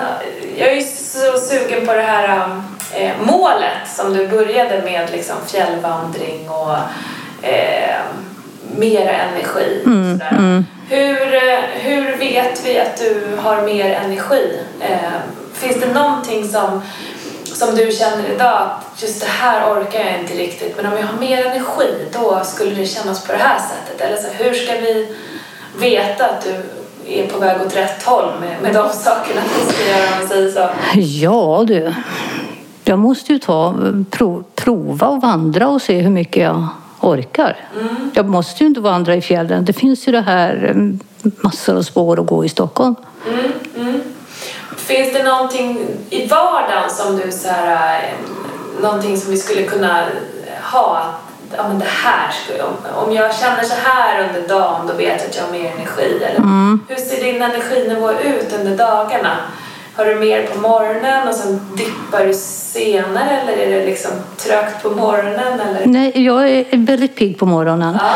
jag 0.57 0.69
är 0.71 0.75
ju 0.75 0.81
så 0.81 1.37
sugen 1.37 1.87
på 1.87 1.93
det 1.93 2.01
här 2.01 2.49
eh, 2.93 3.11
målet 3.23 3.87
som 3.87 4.13
du 4.13 4.27
började 4.27 4.81
med, 4.81 5.11
liksom 5.11 5.35
fjällvandring 5.47 6.49
och 6.49 6.75
eh, 7.47 8.01
mer 8.77 9.07
energi. 9.07 9.81
och 9.85 10.19
sådär. 10.19 10.63
Hur, 10.89 11.33
eh, 11.35 11.59
hur 11.73 12.17
vet 12.17 12.65
vi 12.65 12.79
att 12.79 12.97
du 12.97 13.37
har 13.43 13.61
mer 13.61 13.99
energi? 14.05 14.59
Eh, 14.81 15.11
finns 15.53 15.81
det 15.81 15.93
någonting 15.93 16.47
som 16.47 16.81
som 17.55 17.75
du 17.75 17.91
känner 17.91 18.29
idag 18.35 18.61
att 18.61 19.01
just 19.01 19.21
det 19.21 19.27
här 19.27 19.73
orkar 19.73 19.99
jag 19.99 20.19
inte 20.19 20.33
riktigt 20.33 20.77
men 20.77 20.85
om 20.85 20.97
jag 20.99 21.07
har 21.07 21.19
mer 21.19 21.45
energi 21.45 22.07
då 22.13 22.41
skulle 22.43 22.75
det 22.75 22.85
kännas 22.85 23.25
på 23.25 23.31
det 23.31 23.37
här 23.37 23.59
sättet 23.59 24.01
eller 24.01 24.17
så, 24.17 24.43
hur 24.43 24.53
ska 24.53 24.73
vi 24.73 25.15
veta 25.79 26.25
att 26.25 26.43
du 26.43 26.55
är 27.11 27.27
på 27.27 27.39
väg 27.39 27.61
åt 27.61 27.75
rätt 27.75 28.03
håll 28.03 28.33
med, 28.39 28.61
med 28.61 28.73
de 28.73 28.89
sakerna 28.89 29.41
du 29.41 29.73
ska 29.73 29.89
göra 29.89 30.13
om 30.13 30.19
man 30.19 30.27
säger 30.27 30.51
så? 30.51 30.69
Ja 30.99 31.63
du, 31.67 31.93
jag 32.83 32.99
måste 32.99 33.33
ju 33.33 33.39
ta, 33.39 33.75
prov, 34.09 34.43
prova 34.55 35.07
och 35.07 35.21
vandra 35.21 35.67
och 35.67 35.81
se 35.81 35.99
hur 35.99 36.09
mycket 36.09 36.43
jag 36.43 36.67
orkar. 36.99 37.57
Jag 38.13 38.29
måste 38.29 38.63
ju 38.63 38.67
inte 38.67 38.81
vandra 38.81 39.15
i 39.15 39.21
fjällen. 39.21 39.65
Det 39.65 39.73
finns 39.73 40.07
ju 40.07 40.11
det 40.11 40.21
här 40.21 40.73
eh, 40.75 41.31
massor 41.41 41.77
av 41.77 41.81
spår 41.81 42.19
att 42.19 42.27
gå 42.27 42.45
i 42.45 42.49
Stockholm. 42.49 42.95
Finns 44.85 45.13
det 45.13 45.23
någonting 45.23 45.87
i 46.09 46.27
vardagen 46.27 46.89
som 46.89 47.17
du 47.17 47.31
så 47.31 47.47
här, 47.47 47.99
eh, 47.99 48.81
någonting 48.81 49.17
som 49.17 49.31
vi 49.31 49.37
skulle 49.37 49.63
kunna 49.63 50.05
ha 50.61 51.13
ja 51.57 51.67
men 51.67 51.79
det 51.79 51.85
här 51.87 52.31
skulle 52.31 52.63
om, 52.63 52.73
om 53.07 53.13
jag 53.15 53.35
känner 53.35 53.63
så 53.63 53.75
här 53.83 54.27
under 54.29 54.47
dagen 54.47 54.87
då 54.87 54.93
vet 54.93 55.21
jag 55.21 55.29
att 55.29 55.35
jag 55.35 55.43
har 55.43 55.51
mer 55.51 55.71
energi 55.71 56.23
eller 56.23 56.39
hur 56.87 56.95
ser 56.95 57.23
din 57.23 57.41
energinivå 57.41 58.11
ut 58.11 58.53
under 58.59 58.77
dagarna? 58.77 59.37
Har 59.95 60.05
du 60.05 60.15
mer 60.15 60.43
på 60.47 60.59
morgonen 60.59 61.27
och 61.27 61.35
sen 61.35 61.59
dippar 61.77 62.25
du 62.25 62.33
senare 62.33 63.29
eller 63.41 63.53
är 63.57 63.79
det 63.79 63.85
liksom 63.85 64.11
trögt 64.37 64.83
på 64.83 64.89
morgonen 64.89 65.59
eller? 65.59 65.85
Nej, 65.85 66.25
jag 66.25 66.49
är 66.49 66.65
väldigt 66.71 67.15
pigg 67.15 67.39
på 67.39 67.45
morgonen 67.45 67.97
Ja. 68.01 68.11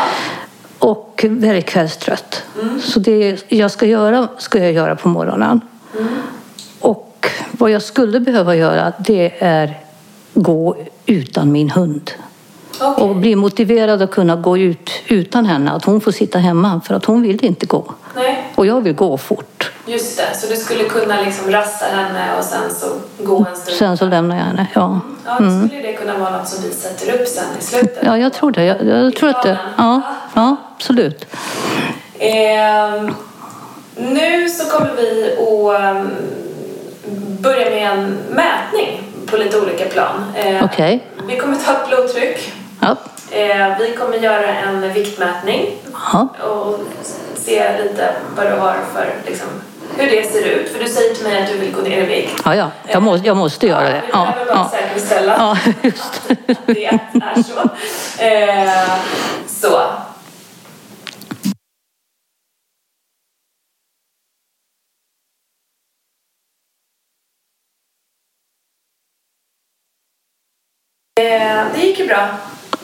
och 0.78 1.24
väldigt 1.28 1.66
kvällstrött. 1.66 2.42
Så 2.82 2.98
det 3.00 3.44
jag 3.48 3.70
ska 3.70 3.86
göra 3.86 4.28
ska 4.38 4.58
jag 4.58 4.72
göra 4.72 4.96
på 4.96 5.08
morgonen. 5.08 5.60
Och 5.92 6.00
vad 7.52 7.70
jag 7.70 7.82
skulle 7.82 8.20
behöva 8.20 8.54
göra 8.54 8.92
det 8.98 9.32
är 9.38 9.78
gå 10.34 10.76
utan 11.06 11.52
min 11.52 11.70
hund. 11.70 12.10
Okej. 12.80 13.04
Och 13.04 13.16
bli 13.16 13.36
motiverad 13.36 14.02
att 14.02 14.10
kunna 14.10 14.36
gå 14.36 14.58
ut 14.58 14.90
utan 15.08 15.46
henne. 15.46 15.70
Att 15.70 15.84
hon 15.84 16.00
får 16.00 16.12
sitta 16.12 16.38
hemma 16.38 16.80
för 16.86 16.94
att 16.94 17.04
hon 17.04 17.22
vill 17.22 17.44
inte 17.44 17.66
gå. 17.66 17.84
Nej, 18.16 18.44
Och 18.54 18.66
jag 18.66 18.80
vill 18.80 18.94
gå 18.94 19.18
fort. 19.18 19.70
just 19.86 20.16
det. 20.16 20.36
Så 20.38 20.46
du 20.46 20.56
skulle 20.56 20.84
kunna 20.84 21.20
liksom 21.22 21.50
rasta 21.52 21.86
henne 21.86 22.28
och 22.38 22.44
sen 22.44 22.70
så 22.70 22.86
gå 23.24 23.46
en 23.50 23.56
stund? 23.56 23.76
Sen 23.76 23.96
så 23.98 24.04
lämnar 24.06 24.36
jag 24.36 24.44
henne. 24.44 24.66
Ja, 24.74 25.00
Ja, 25.26 25.36
då 25.40 25.66
skulle 25.68 25.82
det 25.82 25.92
kunna 25.92 26.18
vara 26.18 26.38
något 26.38 26.48
som 26.48 26.64
vi 26.64 26.70
sätter 26.74 27.14
upp 27.20 27.28
sen 27.28 27.44
i 27.60 27.62
slutet. 27.62 27.98
ja 28.02 28.18
jag 28.18 28.32
tror 28.32 28.50
det. 28.52 28.64
Jag, 28.64 28.86
jag 28.86 29.16
tror 29.16 29.30
att 29.30 29.42
det. 29.42 29.58
Ja, 29.78 30.02
ja, 30.34 30.56
absolut. 30.76 31.26
Ehm, 32.18 33.14
nu 33.96 34.48
så 34.48 34.70
kommer 34.70 34.90
vi 34.96 35.32
att 35.32 35.80
ehm, 35.82 36.10
börja 37.40 37.70
med 37.70 37.92
en 37.92 38.18
mätning 38.30 39.02
på 39.26 39.36
lite 39.36 39.60
olika 39.60 39.84
plan. 39.84 40.32
Ehm, 40.36 40.64
Okej. 40.64 41.06
Vi 41.28 41.36
kommer 41.36 41.56
ta 41.56 41.72
ett 41.72 41.88
blodtryck. 41.88 42.52
Ja. 42.80 42.96
Ehm, 43.32 43.72
vi 43.78 43.96
kommer 43.96 44.16
göra 44.16 44.46
en 44.54 44.92
viktmätning 44.92 45.66
Ja. 46.12 46.28
och 46.44 46.78
se 47.34 47.82
lite 47.82 48.10
vad 48.36 48.46
du 48.46 48.52
har 48.52 48.74
för, 48.94 49.06
liksom, 49.26 49.46
hur 49.96 50.10
det 50.10 50.30
ser 50.32 50.44
ut. 50.46 50.68
För 50.72 50.84
du 50.84 50.88
säger 50.90 51.14
till 51.14 51.24
mig 51.24 51.42
att 51.42 51.48
du 51.48 51.58
vill 51.58 51.72
gå 51.74 51.82
ner 51.82 52.02
i 52.02 52.06
vikt. 52.06 52.42
Ja, 52.44 52.54
ja. 52.54 52.70
Jag, 52.86 53.02
måste, 53.02 53.26
jag 53.26 53.36
måste 53.36 53.66
göra 53.66 53.82
det. 53.84 54.02
Vi 54.06 54.10
Ja, 54.12 54.26
behöver 54.32 54.54
bara 54.54 54.68
ja. 54.72 54.78
säkerställa 54.78 55.34
ja 55.38 55.56
just 55.82 56.30
att 56.30 56.66
det 56.66 56.84
är 56.86 57.42
så. 57.42 57.68
Ehm, 58.22 58.88
så. 59.48 59.80
Det 71.74 71.86
gick 71.86 71.98
ju 71.98 72.06
bra. 72.06 72.28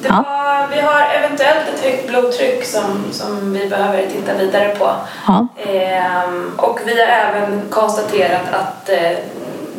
Ja. 0.05 0.25
var, 0.27 0.77
vi 0.77 0.81
har 0.81 1.01
eventuellt 1.19 1.69
ett 1.75 1.85
högt 1.85 2.09
blodtryck 2.09 2.65
som, 2.65 3.05
som 3.13 3.53
vi 3.53 3.69
behöver 3.69 4.07
titta 4.07 4.35
vidare 4.35 4.69
på. 4.69 4.91
Ja. 5.27 5.47
Ehm, 5.67 6.53
och 6.57 6.81
vi 6.87 7.01
har 7.01 7.09
även 7.09 7.63
konstaterat 7.71 8.43
att 8.53 8.89
eh, 8.89 9.19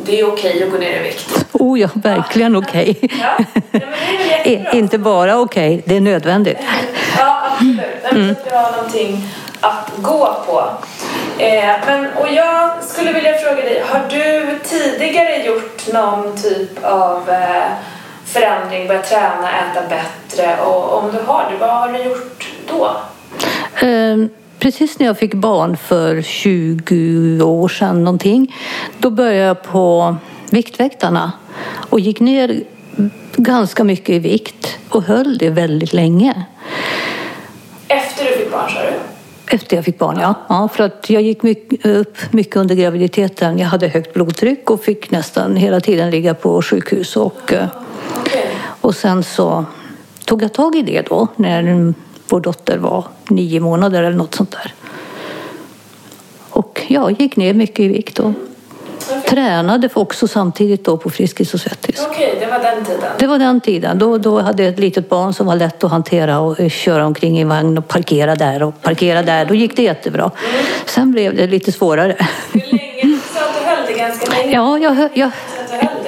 det 0.04 0.20
är 0.20 0.32
okej 0.32 0.62
att 0.64 0.70
gå 0.70 0.78
ner 0.78 1.00
i 1.00 1.02
vikt. 1.02 1.46
Oh 1.52 1.80
ja, 1.80 1.88
verkligen 1.94 2.56
okej. 2.56 2.98
Ja, 3.00 3.44
ja. 4.44 4.72
Inte 4.72 4.98
bara 4.98 5.38
okej, 5.38 5.82
det 5.86 5.96
är 5.96 6.00
nödvändigt. 6.00 6.58
Ja, 7.18 7.42
absolut. 7.52 7.80
Men 8.12 8.30
att 8.30 8.46
vi 8.46 8.56
har 8.56 8.72
någonting 8.72 9.28
att 9.60 9.90
gå 9.96 10.36
på. 10.46 10.64
Eh, 11.42 11.74
men, 11.86 12.06
och 12.12 12.28
jag 12.32 12.70
skulle 12.84 13.12
vilja 13.12 13.34
fråga 13.34 13.62
dig, 13.62 13.82
har 13.88 14.00
du 14.10 14.58
tidigare 14.64 15.36
gjort 15.36 15.92
någon 15.92 16.36
typ 16.36 16.84
av 16.84 17.30
eh, 17.30 17.72
förändring, 18.32 18.88
börjat 18.88 19.08
träna, 19.08 19.50
äta 19.50 19.88
bättre? 19.88 20.60
Och 20.60 20.98
om 20.98 21.10
du 21.12 21.18
har 21.26 21.50
det, 21.50 21.56
vad 21.56 21.70
har 21.70 21.92
du 21.92 22.04
gjort 22.04 22.48
då? 22.68 22.96
Ehm, 23.86 24.28
Precis 24.58 24.98
när 24.98 25.06
jag 25.06 25.18
fick 25.18 25.34
barn 25.34 25.76
för 25.76 26.22
20 26.22 27.42
år 27.42 27.68
sedan 27.68 28.04
någonting, 28.04 28.54
då 28.98 29.10
började 29.10 29.46
jag 29.46 29.62
på 29.62 30.16
Viktväktarna 30.50 31.32
och 31.90 32.00
gick 32.00 32.20
ner 32.20 32.62
ganska 33.36 33.84
mycket 33.84 34.08
i 34.08 34.18
vikt 34.18 34.78
och 34.88 35.02
höll 35.02 35.38
det 35.38 35.50
väldigt 35.50 35.92
länge. 35.92 36.46
Efter 37.88 38.24
du 38.24 38.30
fick 38.30 38.52
barn, 38.52 38.70
sa 38.70 38.80
du? 38.82 39.56
Efter 39.56 39.76
jag 39.76 39.84
fick 39.84 39.98
barn, 39.98 40.18
ja. 40.20 40.34
ja 40.48 40.68
för 40.72 40.84
att 40.84 41.10
jag 41.10 41.22
gick 41.22 41.42
mycket, 41.42 41.86
upp 41.86 42.16
mycket 42.30 42.56
under 42.56 42.74
graviditeten. 42.74 43.58
Jag 43.58 43.66
hade 43.66 43.88
högt 43.88 44.14
blodtryck 44.14 44.70
och 44.70 44.84
fick 44.84 45.10
nästan 45.10 45.56
hela 45.56 45.80
tiden 45.80 46.10
ligga 46.10 46.34
på 46.34 46.62
sjukhus. 46.62 47.16
Och, 47.16 47.52
eh, 47.52 47.66
Okej. 48.20 48.46
och 48.80 48.94
sen 48.94 49.22
så 49.22 49.64
tog 50.24 50.42
jag 50.42 50.52
tag 50.52 50.76
i 50.76 50.82
det 50.82 51.08
då 51.08 51.28
när 51.36 51.94
vår 52.28 52.40
dotter 52.40 52.78
var 52.78 53.04
nio 53.28 53.60
månader 53.60 54.02
eller 54.02 54.16
något 54.16 54.34
sånt 54.34 54.50
där. 54.50 54.74
Och 56.50 56.82
jag 56.88 57.20
gick 57.20 57.36
ner 57.36 57.54
mycket 57.54 57.80
i 57.80 57.88
vikt 57.88 58.18
och 58.18 58.32
Okej, 59.10 59.22
tränade 59.30 59.88
också 59.94 60.28
samtidigt 60.28 60.84
då 60.84 60.96
på 60.96 61.10
Friskis 61.10 61.54
och 61.54 61.60
Svettis. 61.60 62.06
Okej, 62.10 62.36
det 62.40 62.46
var 62.46 62.58
den 62.58 62.84
tiden. 62.84 63.10
Det 63.18 63.26
var 63.26 63.38
den 63.38 63.60
tiden. 63.60 63.98
Då, 63.98 64.18
då 64.18 64.40
hade 64.40 64.62
jag 64.62 64.72
ett 64.72 64.78
litet 64.78 65.08
barn 65.08 65.34
som 65.34 65.46
var 65.46 65.56
lätt 65.56 65.84
att 65.84 65.90
hantera 65.90 66.40
och 66.40 66.70
köra 66.70 67.06
omkring 67.06 67.40
i 67.40 67.44
vagn 67.44 67.78
och 67.78 67.88
parkera 67.88 68.34
där 68.34 68.62
och 68.62 68.82
parkera 68.82 69.22
där. 69.22 69.44
Då 69.44 69.54
gick 69.54 69.76
det 69.76 69.82
jättebra. 69.82 70.30
Sen 70.86 71.12
blev 71.12 71.36
det 71.36 71.46
lite 71.46 71.72
svårare. 71.72 72.16
Hur 72.52 72.60
länge? 72.60 73.02
Du 73.02 73.18
sa 73.34 73.40
att 73.44 73.60
du 73.60 73.66
höll 73.66 73.86
det 73.86 73.92
ganska 73.92 74.30
länge. 74.30 74.52
Ja, 74.52 74.78
jag, 74.78 75.08
jag, 75.14 75.30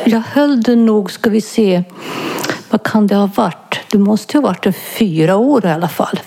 jag 0.04 0.20
höll 0.20 0.62
det 0.62 0.76
nog, 0.76 1.10
ska 1.12 1.30
vi 1.30 1.40
se, 1.40 1.82
vad 2.70 2.82
kan 2.82 3.06
det 3.06 3.14
ha 3.14 3.30
varit? 3.36 3.80
Det 3.90 3.98
måste 3.98 4.36
ha 4.38 4.42
varit 4.42 4.66
en 4.66 4.72
fyra 4.72 5.36
år 5.36 5.66
i 5.66 5.70
alla 5.70 5.88
fall. 5.88 6.20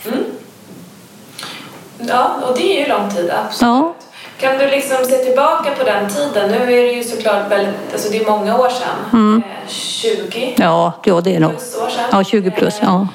Ja, 2.00 2.32
och 2.48 2.58
det 2.58 2.78
är 2.78 2.80
ju 2.84 2.90
lång 2.90 3.10
tid, 3.10 3.32
absolut. 3.46 3.62
Ja. 3.62 3.94
Kan 4.40 4.58
du 4.58 4.68
liksom 4.68 4.98
se 5.06 5.18
tillbaka 5.18 5.70
på 5.78 5.84
den 5.84 6.10
tiden? 6.10 6.52
Nu 6.52 6.58
är 6.64 6.68
det 6.84 6.92
ju 6.94 7.04
såklart 7.04 7.52
väldigt, 7.52 7.76
alltså 7.94 8.10
det 8.12 8.18
är 8.18 8.26
många 8.30 8.58
år 8.60 8.70
sedan. 8.70 9.42
Eh, 9.44 9.68
20 9.70 10.54
Ja, 10.58 10.94
ja 11.06 11.22
det 11.22 11.36
är 11.36 11.40
nog. 11.40 11.52
plus 11.52 11.76
år 11.78 11.90
sedan. 11.90 12.04
Ja, 12.12 12.24
20 12.24 12.52
plus, 12.52 12.76
ja. 12.82 13.08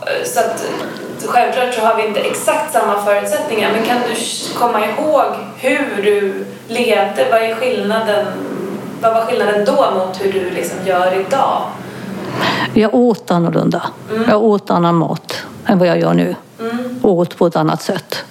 Eh, 0.00 0.24
Så 0.26 0.40
att 0.40 0.64
självklart 1.26 1.74
så 1.74 1.80
har 1.80 1.96
vi 1.96 2.06
inte 2.06 2.20
exakt 2.20 2.72
samma 2.72 3.02
förutsättningar. 3.04 3.70
Men 3.72 3.84
kan 3.84 3.96
du 4.08 4.14
komma 4.58 4.80
ihåg 4.86 5.24
hur 5.58 6.02
du 6.02 6.44
levde? 6.68 7.26
Vad 7.30 7.40
är 7.42 7.54
skillnaden 7.54 8.26
vad 9.00 9.14
var 9.14 9.24
skillnaden 9.26 9.64
då 9.64 9.90
mot 9.98 10.20
hur 10.24 10.32
du 10.32 10.50
liksom 10.50 10.78
gör 10.86 11.20
idag? 11.26 11.62
Jag 12.74 12.94
åt 12.94 13.30
annorlunda. 13.30 13.82
Jag 14.28 14.42
åt 14.42 14.70
annan 14.70 14.94
mat 14.94 15.42
än 15.66 15.78
vad 15.78 15.88
jag 15.88 16.00
gör 16.00 16.14
nu. 16.14 16.34
Och 17.02 17.12
åt 17.12 17.36
på 17.36 17.46
ett 17.46 17.56
annat 17.56 17.82
sätt. 17.82 18.24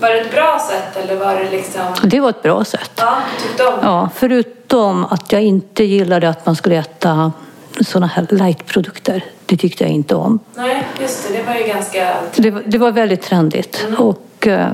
Var 0.00 0.08
det 0.08 0.20
ett 0.20 0.32
bra 0.32 0.58
sätt 0.70 1.04
eller 1.04 1.16
var 1.24 1.34
det 1.34 1.50
liksom... 1.50 1.82
Det 2.02 2.20
var 2.20 2.30
ett 2.30 2.42
bra 2.42 2.64
sätt. 2.64 2.90
Ja, 2.96 3.16
tyckte 3.42 3.66
om? 3.66 3.74
Ja, 3.82 4.08
förutom 4.14 5.04
att 5.04 5.32
jag 5.32 5.42
inte 5.42 5.84
gillade 5.84 6.28
att 6.28 6.46
man 6.46 6.56
skulle 6.56 6.76
äta 6.76 7.32
sådana 7.80 8.06
här 8.06 8.26
lightprodukter. 8.30 9.24
Det 9.46 9.56
tyckte 9.56 9.84
jag 9.84 9.90
inte 9.92 10.14
om. 10.14 10.38
Nej, 10.54 10.86
just 11.00 11.28
det. 11.28 11.34
Det 11.38 11.42
var 11.42 11.54
ju 11.54 11.62
ganska... 11.66 12.14
Det, 12.36 12.50
var- 12.50 12.62
det 12.66 12.78
var 12.78 12.90
väldigt 12.92 13.22
trendigt. 13.22 13.86
Och 13.98 14.46
eh, 14.46 14.68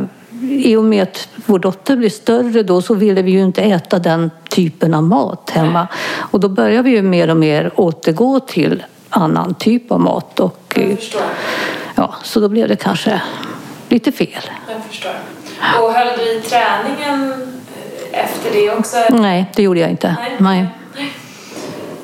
i 0.50 0.76
och 0.76 0.84
med 0.84 1.02
att 1.02 1.28
vår 1.46 1.58
dotter 1.58 1.96
blev 1.96 2.10
större 2.10 2.62
då 2.62 2.82
så 2.82 2.94
ville 2.94 3.22
vi 3.22 3.30
ju 3.30 3.42
inte 3.42 3.62
äta 3.62 3.98
den 3.98 4.30
typen 4.48 4.94
av 4.94 5.02
mat 5.02 5.50
hemma. 5.50 5.88
Och 6.30 6.40
då 6.40 6.48
började 6.48 6.82
vi 6.82 6.90
ju 6.90 7.02
mer 7.02 7.30
och 7.30 7.36
mer 7.36 7.70
återgå 7.74 8.40
till 8.40 8.82
annan 9.10 9.54
typ 9.54 9.92
av 9.92 10.00
mat. 10.00 10.40
Och, 10.40 10.60
eh, 10.74 10.98
ja, 11.94 12.14
så 12.22 12.40
då 12.40 12.48
blev 12.48 12.68
det 12.68 12.76
kanske 12.76 13.20
lite 13.88 14.12
fel. 14.12 14.42
Jag 14.68 14.84
förstår. 14.84 15.12
Och 15.82 15.92
höll 15.92 16.18
du 16.18 16.32
i 16.32 16.40
träningen 16.40 17.32
eh, 18.12 18.24
efter 18.24 18.50
det 18.52 18.70
också? 18.70 18.96
Nej, 19.10 19.50
det 19.56 19.62
gjorde 19.62 19.80
jag 19.80 19.90
inte. 19.90 20.16
Nej. 20.38 20.66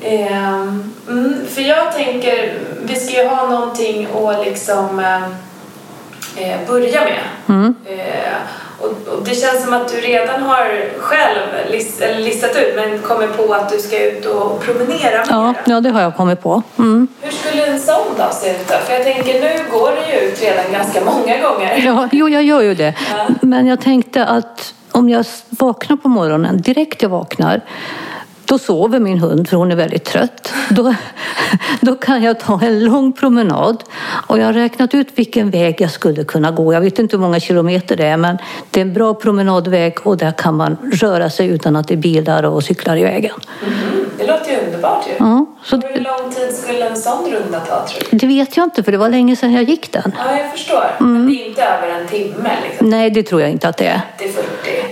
Ehm, 0.01 0.93
mm, 1.09 1.47
för 1.47 1.61
jag 1.61 1.93
tänker, 1.93 2.59
vi 2.81 2.95
ska 2.95 3.23
ju 3.23 3.27
ha 3.27 3.49
någonting 3.49 4.07
att 4.15 4.45
liksom 4.45 4.99
eh, 6.37 6.67
börja 6.67 7.01
med. 7.01 7.19
Mm. 7.49 7.75
Eh, 7.85 8.33
och, 8.79 9.13
och 9.17 9.23
det 9.25 9.35
känns 9.35 9.63
som 9.63 9.73
att 9.73 9.87
du 9.87 9.95
redan 10.01 10.43
har 10.43 10.89
själv 10.99 11.39
list, 11.71 12.01
listat 12.17 12.55
ut 12.57 12.75
men 12.75 12.99
kommer 12.99 13.27
på 13.27 13.53
att 13.53 13.69
du 13.69 13.77
ska 13.79 14.03
ut 14.03 14.25
och 14.25 14.61
promenera 14.63 15.23
Ja, 15.29 15.47
mer. 15.47 15.55
ja, 15.65 15.79
det 15.81 15.89
har 15.89 16.01
jag 16.01 16.15
kommit 16.17 16.41
på. 16.41 16.61
Mm. 16.77 17.07
Hur 17.21 17.31
skulle 17.31 17.65
en 17.65 17.79
sån 17.79 18.17
dag 18.17 18.33
se 18.33 18.51
ut 18.51 18.67
då? 18.67 18.73
För 18.85 18.93
jag 18.93 19.03
tänker 19.03 19.33
nu 19.41 19.49
går 19.71 19.91
du 19.91 20.13
ju 20.13 20.19
ut 20.19 20.41
redan 20.41 20.71
ganska 20.71 21.01
många 21.05 21.37
gånger. 21.41 21.81
Ja, 21.85 22.09
jo, 22.11 22.29
jag 22.29 22.43
gör 22.43 22.61
ju 22.61 22.73
det. 22.75 22.93
Men 23.41 23.67
jag 23.67 23.81
tänkte 23.81 24.25
att 24.25 24.73
om 24.91 25.09
jag 25.09 25.25
vaknar 25.49 25.97
på 25.97 26.07
morgonen, 26.09 26.61
direkt 26.61 27.01
jag 27.01 27.09
vaknar, 27.09 27.61
då 28.45 28.59
sover 28.59 28.99
min 28.99 29.19
hund 29.19 29.49
för 29.49 29.57
hon 29.57 29.71
är 29.71 29.75
väldigt 29.75 30.03
trött. 30.05 30.53
Då, 30.69 30.95
då 31.81 31.95
kan 31.95 32.23
jag 32.23 32.39
ta 32.39 32.61
en 32.61 32.83
lång 32.85 33.13
promenad. 33.13 33.83
Och 34.27 34.39
jag 34.39 34.45
har 34.45 34.53
räknat 34.53 34.93
ut 34.93 35.07
vilken 35.15 35.49
väg 35.49 35.75
jag 35.81 35.91
skulle 35.91 36.23
kunna 36.23 36.51
gå. 36.51 36.73
Jag 36.73 36.81
vet 36.81 36.99
inte 36.99 37.15
hur 37.15 37.21
många 37.21 37.39
kilometer 37.39 37.95
det 37.95 38.05
är 38.05 38.17
men 38.17 38.37
det 38.71 38.79
är 38.79 38.85
en 38.85 38.93
bra 38.93 39.13
promenadväg 39.13 39.95
och 40.03 40.17
där 40.17 40.31
kan 40.31 40.55
man 40.55 40.77
röra 40.93 41.29
sig 41.29 41.47
utan 41.47 41.75
att 41.75 41.87
det 41.87 41.93
är 41.93 41.97
bilar 41.97 42.43
och 42.43 42.63
cyklar 42.63 42.97
i 42.97 43.03
vägen. 43.03 43.35
Mhm, 43.65 44.05
Det 44.17 44.27
låter 44.27 44.51
ju 44.51 44.57
underbart 44.65 45.07
ju. 45.07 45.13
Ja, 45.25 45.45
så 45.63 45.75
Hur 45.77 46.01
lång 46.01 46.33
tid 46.33 46.55
skulle 46.55 46.89
en 46.89 46.97
sån 46.97 47.31
runda 47.31 47.59
ta 47.59 47.87
tror 47.87 48.03
du? 48.11 48.17
det 48.17 48.27
vet 48.27 48.57
jag 48.57 48.63
inte 48.63 48.83
för 48.83 48.91
det 48.91 48.97
var 48.97 49.09
länge 49.09 49.35
sedan 49.35 49.53
jag 49.53 49.63
gick 49.63 49.91
den. 49.93 50.15
Ja, 50.25 50.37
jag 50.37 50.51
förstår. 50.51 50.85
Men 50.99 51.27
det 51.27 51.33
är 51.33 51.47
inte 51.47 51.63
över 51.63 51.87
en 51.99 52.07
timme 52.07 52.49
liksom. 52.69 52.89
Nej, 52.89 53.09
det 53.09 53.23
tror 53.23 53.41
jag 53.41 53.49
inte 53.49 53.69
att 53.69 53.77
det 53.77 53.87
är. 53.87 54.01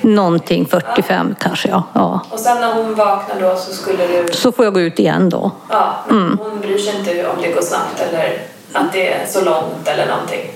30-40. 0.01 0.08
Någonting 0.08 0.66
45 0.66 1.36
kanske, 1.40 1.70
ja. 1.70 1.84
ja. 1.94 2.22
Och 2.30 2.40
sen 2.40 2.62
när 2.62 2.74
hon 2.74 2.96
vaknar 2.96 3.42
då 3.50 3.56
så 3.56 3.74
skulle 3.74 4.08
du... 4.08 4.34
Så 4.34 4.51
får 4.51 4.66
jag 4.66 4.74
gå 4.74 4.80
ut 4.82 5.00
igen 5.00 5.30
då. 5.30 5.51
Ja, 5.70 5.96
men 6.08 6.40
hon 6.42 6.60
bryr 6.62 6.78
sig 6.78 7.00
inte 7.00 7.28
om 7.28 7.42
det 7.42 7.51
går 7.51 7.62
snabbt 7.62 8.01
eller 8.10 8.38
att 8.74 8.94
det 8.94 9.13
är 9.13 9.25
så 9.28 9.42
långt 9.46 9.88
eller 9.88 10.08
någonting. 10.08 10.51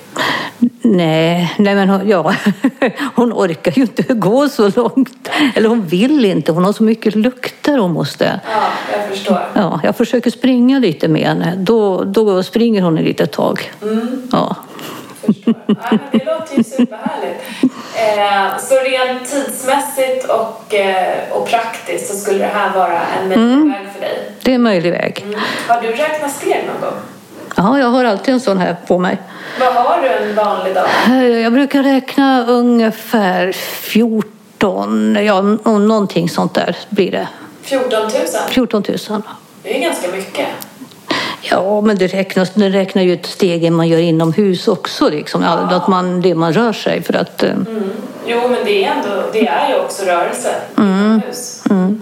Nej, 0.86 1.54
nej 1.58 1.76
men 1.76 1.90
hon, 1.90 2.10
ja, 2.10 2.36
hon 3.16 3.34
orkar 3.34 3.72
ju 3.72 3.82
inte 3.82 4.14
gå 4.14 4.50
så 4.50 4.70
långt. 4.76 5.30
Eller 5.56 5.70
hon 5.70 5.86
vill 5.86 6.26
inte, 6.26 6.52
hon 6.52 6.66
har 6.66 6.74
så 6.74 6.84
mycket 6.84 7.16
lukter 7.16 7.78
hon 7.78 7.92
måste. 7.92 8.40
Ja, 8.52 8.64
jag 8.98 9.10
förstår. 9.10 9.42
Ja, 9.54 9.80
jag 9.84 9.96
försöker 9.96 10.32
springa 10.32 10.80
lite 10.80 11.08
med 11.08 11.28
henne. 11.28 11.54
Då, 11.58 12.04
då 12.04 12.44
springer 12.44 12.82
hon 12.82 12.98
ett 12.98 13.04
litet 13.04 13.32
tag. 13.32 13.72
Ja. 14.32 14.56
förstår. 15.26 15.54
Ja, 15.68 15.98
det 16.12 16.26
låter 16.26 16.58
ju 16.58 16.64
superhärligt. 16.64 17.44
Eh, 17.96 18.58
så 18.58 18.76
rent 18.76 19.30
tidsmässigt 19.32 20.26
och, 20.30 20.74
eh, 20.74 21.32
och 21.32 21.48
praktiskt 21.48 22.08
så 22.08 22.16
skulle 22.16 22.40
det 22.40 22.52
här 22.54 22.74
vara 22.74 23.02
en 23.02 23.28
möjlig 23.28 23.74
väg 23.74 23.88
för 23.94 24.02
dig. 24.02 24.32
Det 24.42 24.52
är 24.52 24.56
en 24.56 24.64
möjlig 24.64 24.92
väg. 24.92 25.24
Mm. 25.24 25.40
Har 25.68 25.82
du 25.82 25.88
räknat 25.88 26.32
steg 26.32 26.64
någon 26.68 26.90
gång? 26.90 27.00
Ja, 27.56 27.80
jag 27.80 27.88
har 27.88 28.06
alltid 28.06 28.34
en 28.34 28.40
sån 28.40 28.58
här 28.58 28.76
på 28.88 28.98
mig. 28.98 29.18
Vad 29.60 29.74
har 29.74 30.02
du 30.02 30.08
en 30.08 30.36
vanlig 30.36 30.76
dag? 30.76 30.88
Jag 31.44 31.54
brukar 31.54 31.84
räkna 31.84 32.46
ungefär 32.48 33.52
14, 33.52 35.18
ja 35.26 35.42
nå- 35.42 35.78
någonting 35.80 36.30
sånt 36.30 36.54
där 36.54 36.76
blir 36.90 37.12
det. 37.12 37.28
14 37.62 37.90
000? 38.02 38.10
14 38.50 38.84
000. 39.10 39.22
Det 39.64 39.78
är 39.78 39.82
ganska 39.82 40.08
mycket. 40.12 40.48
Ja, 41.42 41.82
men 41.82 41.98
det 41.98 42.08
räknas, 42.08 42.52
det 42.54 42.70
räknar 42.70 43.04
ju 43.04 43.14
ett 43.14 43.26
stegen 43.26 43.74
man 43.74 43.88
gör 43.88 44.00
inomhus 44.00 44.68
också, 44.68 45.10
liksom. 45.10 45.42
Ja. 45.44 45.50
Att 45.52 45.88
man, 45.88 46.22
det 46.22 46.36
man 46.36 46.54
rör 46.54 46.74
sig. 46.74 47.02
För 47.04 47.14
att, 47.14 47.44
eh, 47.44 47.52
Mm. 47.52 47.84
Jo, 48.28 48.40
men 48.50 48.66
det 48.66 48.86
är, 48.86 48.92
ändå, 48.92 49.24
det 49.34 49.48
är 49.48 49.70
ju 49.70 49.76
också 49.80 50.06
rörelse 50.06 50.56
inomhus. 50.78 51.64
Mm. 51.70 52.02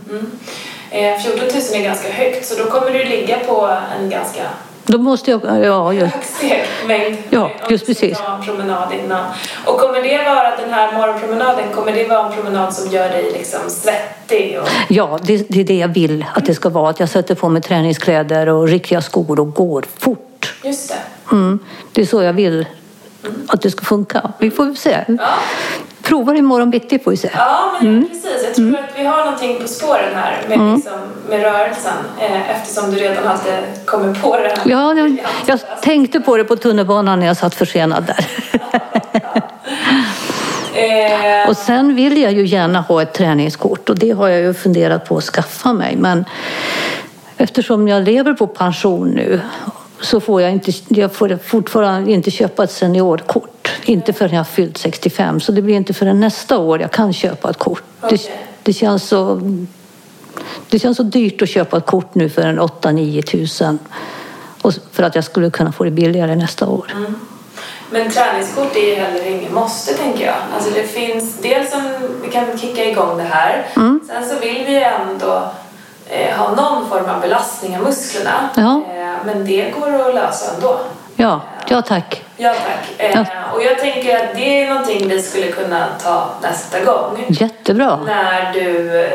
Eh, 0.93 1.19
14 1.19 1.39
000 1.39 1.49
är 1.73 1.83
ganska 1.83 2.11
högt, 2.11 2.45
så 2.45 2.63
då 2.63 2.69
kommer 2.69 2.91
du 2.91 3.03
ligga 3.03 3.39
på 3.39 3.77
en 3.99 4.09
ganska 4.09 4.41
då 4.85 4.97
måste 4.97 5.31
jag... 5.31 5.41
Ja, 5.65 5.91
hög 5.91 6.09
stegmängd. 6.23 7.17
Ja, 7.29 7.51
just 7.69 7.85
precis. 7.85 8.17
promenad 8.45 8.93
innan. 8.93 9.25
Och 9.65 9.79
kommer 9.79 10.03
det 10.03 10.17
vara 10.17 10.55
den 10.55 10.73
här 10.73 10.93
morgonpromenaden, 10.93 11.63
kommer 11.75 11.91
det 11.91 12.07
vara 12.07 12.27
en 12.27 12.33
promenad 12.33 12.73
som 12.73 12.91
gör 12.91 13.09
dig 13.09 13.31
liksom 13.33 13.59
svettig? 13.67 14.59
Och... 14.61 14.67
ja 14.89 15.19
det, 15.21 15.49
det 15.49 15.59
är 15.59 15.63
det 15.63 15.77
jag 15.77 15.87
vill 15.87 16.25
att 16.33 16.45
det 16.45 16.55
ska 16.55 16.69
vara. 16.69 16.89
Att 16.89 16.99
jag 16.99 17.09
sätter 17.09 17.35
på 17.35 17.49
mig 17.49 17.61
träningskläder 17.61 18.49
och 18.49 18.67
riktiga 18.67 19.01
skor 19.01 19.39
och 19.39 19.53
går 19.53 19.85
fort. 19.97 20.53
Just 20.63 20.89
det. 20.89 21.35
Mm. 21.35 21.59
Det 21.93 22.01
är 22.01 22.05
så 22.05 22.23
jag 22.23 22.33
vill 22.33 22.65
att 23.47 23.61
det 23.61 23.71
ska 23.71 23.85
funka. 23.85 24.31
Vi 24.37 24.51
får 24.51 24.75
se. 24.75 24.97
Ja. 25.07 25.29
Provar 26.03 26.35
imorgon 26.35 26.69
bitti 26.69 26.99
får 26.99 27.11
vi 27.11 27.17
se. 27.17 27.29
Ja, 27.33 27.71
men 27.81 28.07
precis. 28.07 28.43
Jag 28.45 28.53
tror 28.55 28.75
att 28.75 28.99
vi 28.99 29.05
har 29.05 29.17
någonting 29.25 29.59
på 29.61 29.67
spåren 29.67 30.15
här 30.15 30.41
med, 30.49 30.73
liksom, 30.75 30.93
med 31.29 31.41
rörelsen 31.41 31.93
eh, 32.19 32.49
eftersom 32.51 32.91
du 32.91 32.97
redan 32.97 33.27
hade 33.27 33.63
kommit 33.85 34.21
på 34.21 34.37
det 34.37 34.43
här. 34.47 34.57
Ja, 34.65 34.93
jag, 34.93 35.17
jag 35.45 35.59
tänkte 35.81 36.19
på 36.19 36.37
det 36.37 36.43
på 36.43 36.55
tunnelbanan 36.55 37.19
när 37.19 37.27
jag 37.27 37.37
satt 37.37 37.55
försenad 37.55 38.03
där. 38.05 38.27
Eh, 40.75 41.49
Och 41.49 41.57
sen 41.57 41.95
vill 41.95 42.21
jag 42.21 42.31
ju 42.33 42.45
gärna 42.45 42.81
ha 42.81 43.01
ett 43.01 43.13
träningskort 43.13 43.89
och 43.89 43.99
det 43.99 44.11
har 44.11 44.27
jag 44.29 44.41
ju 44.41 44.53
funderat 44.53 45.05
på 45.09 45.17
att 45.17 45.23
skaffa 45.23 45.73
mig. 45.73 45.95
Men 45.95 46.25
eftersom 47.37 47.87
jag 47.87 48.03
lever 48.03 48.33
på 48.33 48.47
pension 48.47 49.09
nu 49.09 49.41
så 50.01 50.19
får 50.19 50.41
jag, 50.41 50.51
inte, 50.51 50.71
jag 50.87 51.13
får 51.13 51.37
fortfarande 51.43 52.11
inte 52.11 52.31
köpa 52.31 52.63
ett 52.63 52.71
seniorkort. 52.71 53.52
Inte 53.85 54.13
förrän 54.13 54.31
jag 54.31 54.39
har 54.39 54.45
fyllt 54.45 54.77
65. 54.77 55.39
Så 55.39 55.51
det 55.51 55.61
blir 55.61 55.75
inte 55.75 55.93
förrän 55.93 56.19
nästa 56.19 56.57
år 56.57 56.81
jag 56.81 56.91
kan 56.91 57.13
köpa 57.13 57.49
ett 57.49 57.57
kort. 57.57 57.83
Det, 58.01 58.05
Okej. 58.05 58.45
det, 58.63 58.73
känns 58.73 59.03
så, 59.03 59.41
det 60.69 60.79
känns 60.79 60.97
så 60.97 61.03
dyrt 61.03 61.41
att 61.41 61.49
köpa 61.49 61.77
ett 61.77 61.85
kort 61.85 62.15
nu 62.15 62.29
för 62.29 62.41
en 62.41 62.59
8-9 62.59 63.21
tusen. 63.21 63.79
Och 64.61 64.73
för 64.91 65.03
att 65.03 65.15
jag 65.15 65.23
skulle 65.23 65.49
kunna 65.49 65.71
få 65.71 65.83
det 65.83 65.91
billigare 65.91 66.35
nästa 66.35 66.67
år. 66.67 66.93
Men 67.89 68.11
träningskort 68.11 68.75
är 68.75 68.89
ju 68.89 68.95
heller 68.95 69.27
inget 69.27 69.51
måste 69.51 69.93
tänker 69.93 70.25
jag. 70.25 70.35
Alltså 70.55 70.69
det 70.73 70.83
finns 70.83 71.37
dels 71.37 71.73
om 71.73 71.81
vi 72.21 72.31
kan 72.31 72.57
kicka 72.57 72.85
igång 72.85 73.17
det 73.17 73.23
här. 73.23 73.65
Sen 74.07 74.29
så 74.29 74.39
vill 74.39 74.63
vi 74.65 74.71
ju 74.73 74.83
ändå 74.83 75.51
eh, 76.09 76.37
ha 76.37 76.55
någon 76.55 76.89
form 76.89 77.09
av 77.09 77.21
belastning 77.21 77.77
av 77.77 77.83
musklerna. 77.83 78.49
Ja. 78.55 78.81
Eh, 78.95 79.25
men 79.25 79.45
det 79.45 79.73
går 79.79 80.07
att 80.07 80.15
lösa 80.15 80.55
ändå. 80.55 80.79
Ja, 81.15 81.41
ja 81.67 81.81
tack. 81.81 82.21
Ja 82.37 82.53
tack. 82.53 83.15
Eh, 83.15 83.25
Och 83.53 83.63
jag 83.63 83.79
tänker 83.79 84.15
att 84.15 84.35
det 84.35 84.63
är 84.63 84.69
någonting 84.69 85.07
vi 85.07 85.21
skulle 85.21 85.47
kunna 85.47 85.85
ta 86.03 86.29
nästa 86.41 86.83
gång. 86.83 87.25
Jättebra. 87.29 87.99
När 88.05 88.53
du, 88.53 88.99
eh, 89.03 89.09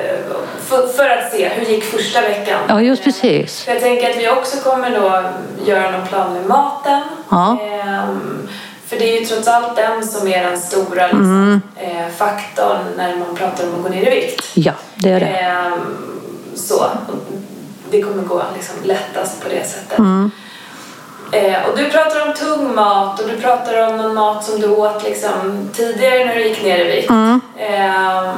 för, 0.65 0.87
för 0.89 1.11
att 1.11 1.33
se 1.33 1.49
hur 1.49 1.67
gick 1.67 1.85
första 1.85 2.21
veckan. 2.21 2.59
Ja, 2.69 2.81
just 2.81 3.05
precis. 3.05 3.63
för 3.65 3.73
Jag 3.73 3.81
tänker 3.83 4.11
att 4.11 4.17
vi 4.17 4.29
också 4.29 4.71
kommer 4.71 4.91
då 5.01 5.23
göra 5.71 5.91
någon 5.91 6.07
plan 6.07 6.33
med 6.33 6.47
maten. 6.47 7.01
Ja. 7.31 7.59
Ehm, 7.63 8.49
för 8.87 8.97
det 8.97 9.17
är 9.17 9.21
ju 9.21 9.27
trots 9.27 9.49
allt 9.49 9.77
den 9.77 10.07
som 10.07 10.29
är 10.29 10.45
den 10.45 10.59
stora 10.59 11.07
liksom, 11.07 11.63
eh, 11.77 12.09
faktorn 12.17 12.79
när 12.97 13.17
man 13.17 13.37
pratar 13.37 13.65
om 13.69 13.75
att 13.75 13.83
gå 13.83 13.89
ner 13.89 14.07
i 14.07 14.11
vikt. 14.21 14.45
Ja, 14.55 14.73
det 14.95 15.11
är 15.11 15.21
det. 15.21 15.27
Ehm, 15.27 15.97
så. 16.55 16.87
Det 17.91 18.03
kommer 18.03 18.23
gå 18.23 18.43
liksom 18.57 18.75
lättast 18.83 19.43
på 19.43 19.49
det 19.49 19.69
sättet. 19.69 19.99
Eh, 21.33 21.69
och 21.69 21.79
du 21.79 21.91
pratar 21.91 22.29
om 22.29 22.35
tung 22.35 22.75
mat 22.75 23.21
och 23.21 23.29
du 23.29 23.37
pratar 23.37 23.89
om 23.89 23.97
någon 23.97 24.15
mat 24.15 24.45
som 24.45 24.61
du 24.61 24.69
åt 24.69 25.05
liksom, 25.05 25.69
tidigare 25.73 26.25
när 26.25 26.35
du 26.35 26.49
gick 26.49 26.63
ner 26.63 26.79
i 26.79 26.97
vikt. 26.97 27.11
Ehm, 27.11 28.37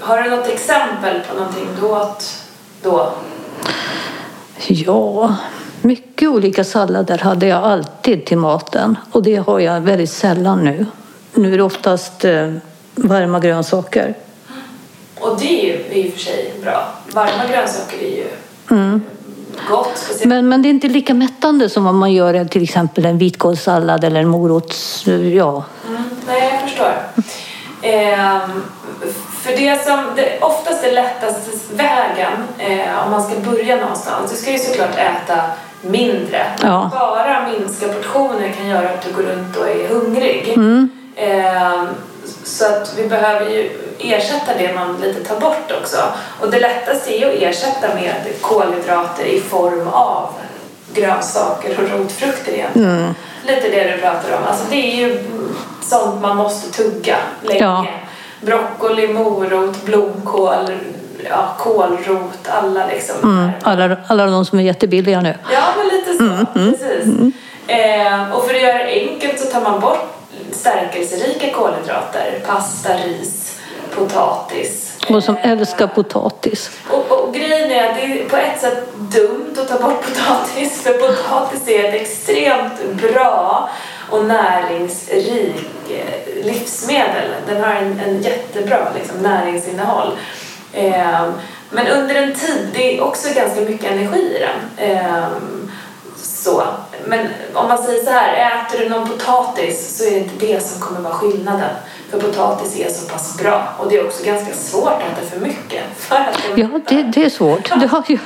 har 0.00 0.22
du 0.22 0.30
något 0.30 0.48
exempel 0.48 1.20
på 1.20 1.34
någonting 1.34 1.66
du 1.80 1.86
åt 1.86 2.24
då? 2.82 3.12
Ja, 4.66 5.36
mycket 5.82 6.28
olika 6.28 6.64
sallader 6.64 7.18
hade 7.18 7.46
jag 7.46 7.64
alltid 7.64 8.26
till 8.26 8.38
maten. 8.38 8.96
Och 9.12 9.22
det 9.22 9.36
har 9.36 9.60
jag 9.60 9.80
väldigt 9.80 10.10
sällan 10.10 10.64
nu. 10.64 10.86
Nu 11.34 11.52
är 11.52 11.56
det 11.56 11.62
oftast 11.62 12.24
eh, 12.24 12.52
varma 12.94 13.40
grönsaker. 13.40 14.14
Och 15.20 15.38
det 15.40 15.60
är 15.60 15.64
ju 15.64 16.02
i 16.02 16.08
och 16.08 16.12
för 16.12 16.20
sig 16.20 16.52
bra. 16.62 16.88
varma 17.12 17.46
grönsaker 17.50 17.98
är 17.98 18.16
ju 18.16 18.26
gott. 19.68 20.24
Men, 20.24 20.48
men 20.48 20.62
det 20.62 20.68
är 20.68 20.70
inte 20.70 20.88
lika 20.88 21.14
mättande 21.14 21.68
som 21.68 21.86
om 21.86 21.98
man 21.98 22.12
gör 22.12 22.44
till 22.44 22.62
exempel 22.62 23.06
en 23.06 23.18
vitkålssallad 23.18 24.04
eller 24.04 24.20
en 24.20 24.28
morots... 24.28 25.06
Ja. 25.06 25.64
Mm, 25.88 26.02
nej, 26.26 26.50
jag 26.52 26.60
förstår. 26.60 26.92
Ehm, 27.82 28.62
för 29.42 29.56
det 29.56 29.84
som 29.84 30.04
det 30.16 30.38
oftast 30.40 30.84
är 30.84 30.92
lättaste 30.92 31.50
vägen 31.74 32.32
eh, 32.58 33.04
om 33.04 33.10
man 33.10 33.22
ska 33.22 33.50
börja 33.50 33.76
någonstans, 33.76 34.30
du 34.30 34.36
ska 34.36 34.52
ju 34.52 34.58
såklart 34.58 34.96
äta 34.96 35.42
mindre. 35.82 36.46
Ja. 36.62 36.90
Bara 36.92 37.48
minska 37.48 37.88
portioner 37.88 38.52
kan 38.58 38.68
göra 38.68 38.88
att 38.88 39.02
du 39.02 39.12
går 39.12 39.22
runt 39.22 39.56
och 39.56 39.68
är 39.68 39.88
hungrig. 39.88 40.52
Mm. 40.56 40.90
Ehm, 41.16 41.86
så 42.44 42.64
att 42.64 42.94
vi 42.96 43.08
behöver 43.08 43.50
ju 43.50 43.70
ersätta 43.98 44.52
det 44.58 44.74
man 44.74 45.00
lite 45.00 45.24
tar 45.24 45.40
bort 45.40 45.72
också. 45.82 45.96
Och 46.40 46.50
det 46.50 46.60
lättaste 46.60 47.14
är 47.14 47.28
att 47.28 47.42
ersätta 47.42 47.94
med 47.94 48.14
kolhydrater 48.40 49.24
i 49.24 49.40
form 49.40 49.88
av 49.88 50.28
grönsaker 50.94 51.78
och 51.78 51.98
rotfrukter 51.98 52.52
egentligen. 52.52 52.98
Mm. 52.98 53.14
Lite 53.46 53.68
det 53.68 53.90
du 53.90 53.98
pratar 53.98 54.36
om. 54.36 54.44
Alltså 54.48 54.64
det 54.70 54.76
är 54.76 54.96
ju 54.96 55.24
sånt 55.82 56.22
man 56.22 56.36
måste 56.36 56.82
tugga 56.82 57.16
länge. 57.42 57.60
Ja. 57.60 57.86
Broccoli, 58.40 59.08
morot, 59.08 59.84
blomkål, 59.84 60.72
ja, 61.28 61.54
kålrot, 61.58 62.48
alla 62.48 62.86
liksom. 62.86 63.16
Mm. 63.22 63.50
Alla, 63.62 63.96
alla 64.06 64.26
de 64.26 64.44
som 64.44 64.58
är 64.58 64.62
jättebilliga 64.62 65.20
nu. 65.20 65.34
Ja, 65.52 65.62
men 65.76 65.86
lite 65.86 66.12
så. 66.18 66.46
Precis. 66.54 67.34
Eh, 67.66 68.32
och 68.32 68.44
för 68.46 68.54
att 68.54 68.62
göra 68.62 68.78
det 68.78 68.90
enkelt 68.90 69.40
så 69.40 69.46
tar 69.46 69.60
man 69.60 69.80
bort 69.80 70.17
stärkelserika 70.52 71.50
kolhydrater. 71.50 72.42
Pasta, 72.46 72.88
ris, 72.94 73.60
potatis. 73.94 74.98
Och 75.08 75.24
som 75.24 75.36
älskar 75.42 75.86
potatis. 75.86 76.70
och, 76.90 77.12
och 77.12 77.34
grejen 77.34 77.70
är 77.70 77.90
att 77.90 77.96
det 77.96 78.02
är 78.02 78.28
på 78.28 78.36
ett 78.36 78.60
sätt 78.60 78.88
dumt 78.96 79.56
att 79.58 79.68
ta 79.68 79.78
bort 79.78 80.02
potatis 80.02 80.82
för 80.82 80.92
potatis 80.92 81.68
är 81.68 81.84
ett 81.84 81.94
extremt 81.94 83.02
bra 83.02 83.68
och 84.10 84.24
näringsrik 84.24 85.90
eh, 85.90 86.44
livsmedel. 86.44 87.30
Den 87.46 87.64
har 87.64 87.74
en, 87.74 88.00
en 88.00 88.22
jättebra 88.22 88.88
liksom, 88.94 89.22
näringsinnehåll. 89.22 90.12
Eh, 90.72 91.30
men 91.70 91.86
under 91.86 92.14
en 92.14 92.34
tid, 92.34 92.68
det 92.74 92.96
är 92.96 93.04
också 93.04 93.28
ganska 93.34 93.60
mycket 93.60 93.90
energi 93.92 94.36
i 94.36 94.38
den. 94.38 94.90
Eh, 94.90 95.26
så. 96.48 96.62
Men 97.06 97.28
om 97.54 97.68
man 97.68 97.82
säger 97.82 98.04
så 98.04 98.10
här, 98.10 98.62
äter 98.66 98.78
du 98.78 98.88
någon 98.88 99.08
potatis 99.08 99.98
så 99.98 100.04
är 100.04 100.10
det 100.10 100.18
inte 100.18 100.46
det 100.46 100.60
som 100.60 100.80
kommer 100.80 101.00
vara 101.00 101.14
skillnaden. 101.14 101.70
För 102.10 102.20
potatis 102.20 102.80
är 102.80 102.90
så 102.90 103.08
pass 103.08 103.38
bra 103.42 103.68
och 103.78 103.88
det 103.90 103.96
är 103.96 104.06
också 104.06 104.24
ganska 104.24 104.54
svårt 104.54 104.88
att 104.88 105.18
äta 105.18 105.30
för 105.30 105.40
mycket. 105.40 105.82
För 105.96 106.16
att 106.16 106.38
Ja, 106.56 106.66
det, 106.88 107.02
det 107.02 107.24
är 107.24 107.30
svårt. 107.30 107.70
Det 107.80 107.86
har 107.86 108.02
ju... 108.08 108.18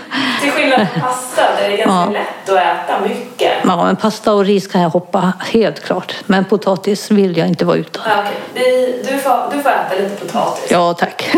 Till 0.42 0.50
skillnad 0.50 0.86
från 0.92 1.02
pasta 1.02 1.42
där 1.60 1.68
det 1.68 1.74
är 1.82 1.86
ganska 1.86 2.12
Ja. 2.12 2.18
lätt 2.18 2.48
att 2.48 2.88
äta 2.88 3.00
mycket. 3.08 3.52
ja, 3.64 3.84
men 3.84 3.96
pasta 3.96 4.32
och 4.32 4.44
ris 4.44 4.66
kan 4.66 4.80
jag 4.80 4.90
hoppa 4.90 5.32
helt 5.52 5.80
klart. 5.80 6.14
Men 6.26 6.44
potatis 6.44 7.10
vill 7.10 7.36
jag 7.36 7.48
inte 7.48 7.64
vara 7.64 7.76
utan. 7.76 8.02
Ja, 8.06 8.12
okej. 8.18 8.32
Vi, 8.54 9.02
du, 9.12 9.18
får, 9.18 9.50
du 9.56 9.62
får 9.62 9.70
äta 9.70 9.94
lite 10.02 10.26
potatis. 10.26 10.70
Ja, 10.70 10.94
tack. 10.94 11.34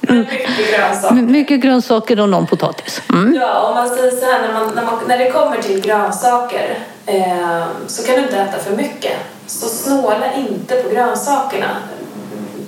Mycket 0.00 0.70
grönsaker. 0.76 1.14
Mycket 1.14 1.60
grönsaker 1.60 2.20
och 2.20 2.28
någon 2.28 2.46
potatis. 2.46 3.02
Mm. 3.10 3.34
Ja, 3.40 3.60
om 3.60 3.74
man 3.74 3.88
säger 3.88 4.10
så 4.10 4.26
här, 4.26 4.40
när, 4.42 4.52
man, 4.52 4.72
när, 4.74 4.82
man, 4.84 4.94
när 5.08 5.18
det 5.18 5.30
kommer 5.30 5.62
till 5.62 5.80
grönsaker 5.80 6.78
eh, 7.06 7.62
så 7.86 8.02
kan 8.06 8.14
du 8.14 8.20
inte 8.22 8.36
äta 8.36 8.58
för 8.58 8.76
mycket. 8.76 9.12
Så 9.52 9.68
snåla 9.68 10.34
inte 10.34 10.74
på 10.74 10.88
grönsakerna. 10.88 11.76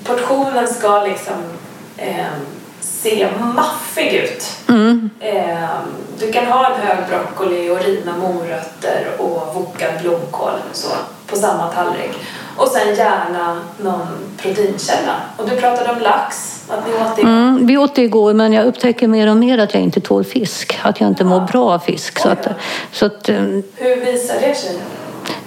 Portionen 0.04 0.68
ska 0.68 1.04
liksom 1.04 1.34
eh, 1.96 2.26
se 2.80 3.28
maffig 3.54 4.12
ut. 4.12 4.44
Mm. 4.68 5.10
Eh, 5.20 5.68
du 6.18 6.32
kan 6.32 6.46
ha 6.46 6.66
en 6.66 6.80
hög 6.80 6.96
broccoli 7.08 7.70
och 7.70 7.84
rivna 7.84 8.16
morötter 8.16 9.06
och 9.18 9.54
vokad 9.54 10.02
blomkål 10.02 10.52
så, 10.72 10.88
på 11.26 11.36
samma 11.36 11.68
tallrik. 11.68 12.10
Och 12.56 12.68
sen 12.68 12.94
gärna 12.94 13.60
någon 13.82 14.06
proteinkälla. 14.36 15.16
Och 15.36 15.48
du 15.48 15.56
pratade 15.56 15.90
om 15.90 15.98
lax, 15.98 16.62
att 16.68 16.86
ni 16.86 16.94
åt 16.94 17.16
det. 17.16 17.22
Mm, 17.22 17.66
vi 17.66 17.76
åt 17.76 17.94
det 17.94 18.02
igår 18.02 18.34
men 18.34 18.52
jag 18.52 18.66
upptäcker 18.66 19.08
mer 19.08 19.30
och 19.30 19.36
mer 19.36 19.58
att 19.58 19.74
jag 19.74 19.82
inte 19.82 20.00
tål 20.00 20.24
fisk. 20.24 20.78
Att 20.82 21.00
jag 21.00 21.08
inte 21.08 21.24
mår 21.24 21.40
bra 21.40 21.72
av 21.74 21.78
fisk. 21.78 22.18
Så 22.18 22.28
att, 22.28 22.48
så 22.92 23.06
att 23.06 23.28
eh, 23.28 23.36
Hur 23.74 24.04
visar 24.04 24.34
det 24.40 24.54
sig? 24.54 24.76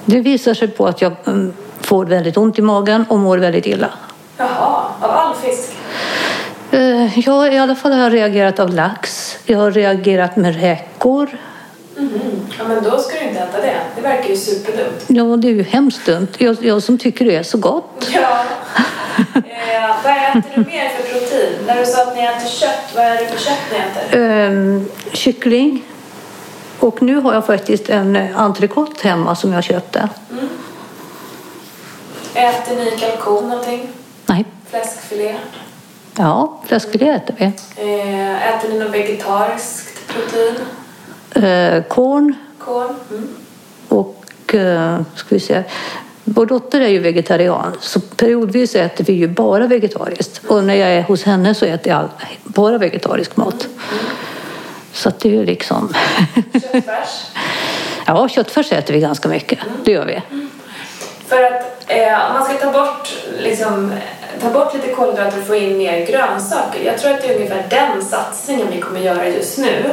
Det 0.08 0.20
visar 0.20 0.54
sig 0.54 0.67
på 0.67 0.88
att 0.88 1.02
jag 1.02 1.13
mm, 1.26 1.54
får 1.82 2.06
väldigt 2.06 2.38
ont 2.38 2.60
i 2.60 2.62
magen 2.62 3.06
och 3.10 3.17
mår 3.20 3.38
väldigt 3.38 3.65
illa. 3.65 3.89
Jaha, 4.38 4.86
av 5.02 5.12
all 5.12 5.36
fisk? 5.36 5.70
Eh, 6.72 7.20
Jag 7.20 7.54
i 7.54 7.58
alla 7.58 7.76
fall 7.76 7.91
har 7.91 8.10
reagerat 8.10 8.60
av 8.60 8.74
lax. 8.74 9.36
Jag 9.46 9.58
har 9.58 9.72
reagerat 9.72 10.36
med 10.36 10.62
räkor. 10.62 11.28
Mhm. 11.98 12.10
Ja, 12.58 12.63
men 12.67 12.84
då 12.84 12.98
ska 12.98 13.20
du 13.20 13.26
inte 13.28 13.39
äta 13.39 13.62
det. 13.62 13.76
Det 13.96 14.02
verkar 14.02 14.30
ju 14.30 14.36
superdumt. 14.38 15.04
Ja, 15.08 15.24
det 15.24 15.48
är 15.48 15.52
ju 15.52 15.63
hemskt 15.63 16.06
dumt. 16.06 16.28
Jag, 16.38 16.58
jag 16.62 16.84
som 16.84 16.98
tycker 16.98 17.26
det 17.26 17.36
är 17.36 17.43
så 17.43 17.58
gott. 17.58 18.10
Ja. 18.13 18.43
eh, 19.36 19.96
vad 20.04 20.13
äter 20.13 20.43
du 20.56 20.60
mer 20.62 20.89
för 20.89 21.04
protein? 21.20 21.54
När 21.67 21.80
du 21.80 21.86
sa 21.86 22.02
att 22.04 22.15
ni 22.15 22.22
äter 22.24 22.48
kött, 22.48 22.91
vad 22.96 23.06
är 23.06 23.12
det 23.17 23.26
för 23.28 23.38
kött 23.39 23.60
ni 23.72 23.78
äter? 23.78 24.20
Ehm, 24.22 24.86
kyckling. 25.13 25.84
Och 26.80 27.02
nu 27.02 27.16
har 27.16 27.34
jag 27.34 27.46
faktiskt 27.46 27.90
en 27.90 28.16
eh, 28.16 28.40
entrecote 28.40 29.08
hemma 29.08 29.36
som 29.36 29.54
jag 29.54 29.63
köpte. 29.63 30.10
Äter 32.34 32.76
ni 32.76 32.92
kalkon 33.00 33.50
någonting? 33.50 33.90
Nej. 34.26 34.46
Fläskfilé? 34.70 35.36
Ja, 36.18 36.62
fläskfilé 36.66 37.10
äter 37.10 37.36
vi. 37.38 37.46
Eh, 37.46 38.56
äter 38.56 38.70
ni 38.70 38.80
något 38.80 38.94
vegetariskt 38.94 40.08
protein? 40.08 40.56
Eh, 41.46 41.84
korn 41.84 42.36
Korn? 42.60 42.96
Mm. 43.10 43.28
och 43.88 44.56
eh, 44.56 45.02
ska 45.16 45.36
vi 45.36 45.40
se. 45.40 45.63
Vår 46.24 46.46
dotter 46.46 46.82
är 46.82 46.88
ju 46.88 47.00
vegetarian 47.00 47.76
så 47.80 48.00
periodvis 48.00 48.76
äter 48.76 49.04
vi 49.04 49.13
ju 49.13 49.28
bara 49.28 49.68
vegetariskt. 49.68 50.42
Och 50.48 50.63
när 50.63 50.76
jag 50.76 50.90
är 50.90 51.02
hos 51.02 51.24
henne 51.24 51.56
så 51.56 51.66
äter 51.66 51.94
jag 51.94 52.10
bara 52.44 52.78
vegetarisk 52.78 53.38
mat. 53.38 53.68
Så 54.97 55.10
att 55.10 55.19
det 55.19 55.29
är 55.29 55.33
ju 55.33 55.45
liksom... 55.45 55.93
Köttfärs? 56.53 57.25
ja, 58.05 58.29
köttfärs 58.29 58.71
äter 58.71 58.93
vi 58.93 58.99
ganska 58.99 59.29
mycket. 59.29 59.60
Det 59.83 59.91
gör 59.91 60.05
vi. 60.05 60.21
För 61.27 61.43
att 61.43 61.86
eh, 61.88 62.27
om 62.27 62.33
man 62.33 62.45
ska 62.45 62.53
ta 62.53 62.71
bort, 62.71 63.17
liksom, 63.39 63.93
ta 64.41 64.49
bort 64.49 64.73
lite 64.73 64.88
kolhydrater 64.88 65.39
och 65.39 65.47
få 65.47 65.55
in 65.55 65.77
mer 65.77 66.05
grönsaker. 66.05 66.86
Jag 66.86 66.97
tror 66.97 67.12
att 67.12 67.21
det 67.21 67.27
är 67.27 67.36
ungefär 67.36 67.63
den 67.69 68.05
satsningen 68.05 68.67
vi 68.71 68.81
kommer 68.81 68.99
göra 68.99 69.27
just 69.27 69.57
nu. 69.57 69.83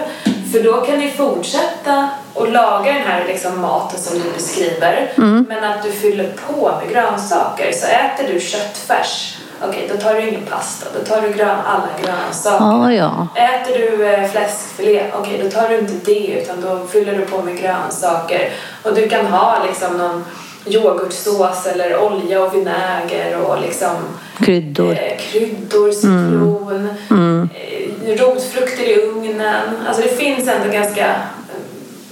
För 0.52 0.62
då 0.62 0.80
kan 0.80 0.98
ni 0.98 1.10
fortsätta 1.10 2.08
och 2.34 2.52
laga 2.52 2.92
den 2.92 3.02
här 3.02 3.24
liksom, 3.26 3.60
maten 3.60 4.00
som 4.00 4.18
du 4.18 4.32
beskriver. 4.32 5.12
Men 5.48 5.64
att 5.64 5.82
du 5.82 5.92
fyller 5.92 6.32
på 6.48 6.72
med 6.80 6.92
grönsaker. 6.92 7.72
Så 7.72 7.86
äter 7.86 8.34
du 8.34 8.40
köttfärs, 8.40 9.38
okej 9.68 9.90
då 9.94 9.96
tar 10.00 10.14
du 10.14 10.28
ingen 10.28 10.46
pasta. 10.46 10.86
Då 10.98 11.04
tar 11.04 11.22
du 11.22 11.32
grön, 11.32 11.58
alla 11.66 11.88
grönsaker. 12.04 12.64
Ja, 12.64 12.92
ja. 12.92 13.28
Äter 13.34 13.78
du 13.78 14.06
eh, 14.06 14.30
fläskfilé, 14.30 15.04
okej 15.14 15.40
då 15.44 15.50
tar 15.50 15.68
du 15.68 15.78
inte 15.78 15.92
det 16.04 16.26
utan 16.42 16.60
då 16.60 16.86
fyller 16.86 17.18
du 17.18 17.26
på 17.26 17.42
med 17.42 17.60
grönsaker. 17.60 18.50
Och 18.82 18.94
du 18.94 19.08
kan 19.08 19.26
ha 19.26 19.64
liksom 19.66 19.96
någon 19.98 20.24
yoghurtsås 20.66 21.66
eller 21.66 21.98
olja 21.98 22.42
och 22.42 22.54
vinäger 22.54 23.36
och 23.40 23.60
liksom 23.60 23.90
Kryddor. 24.38 24.92
eh, 24.92 25.18
kryddor, 25.18 25.90
citron, 25.92 26.88
eh, 27.10 28.18
rotfrukter 28.20 28.84
i 28.84 29.02
ugnen. 29.02 29.68
Alltså 29.88 30.02
det 30.02 30.08
finns 30.16 30.48
ändå 30.48 30.72
ganska 30.72 31.06
eh, 31.06 31.14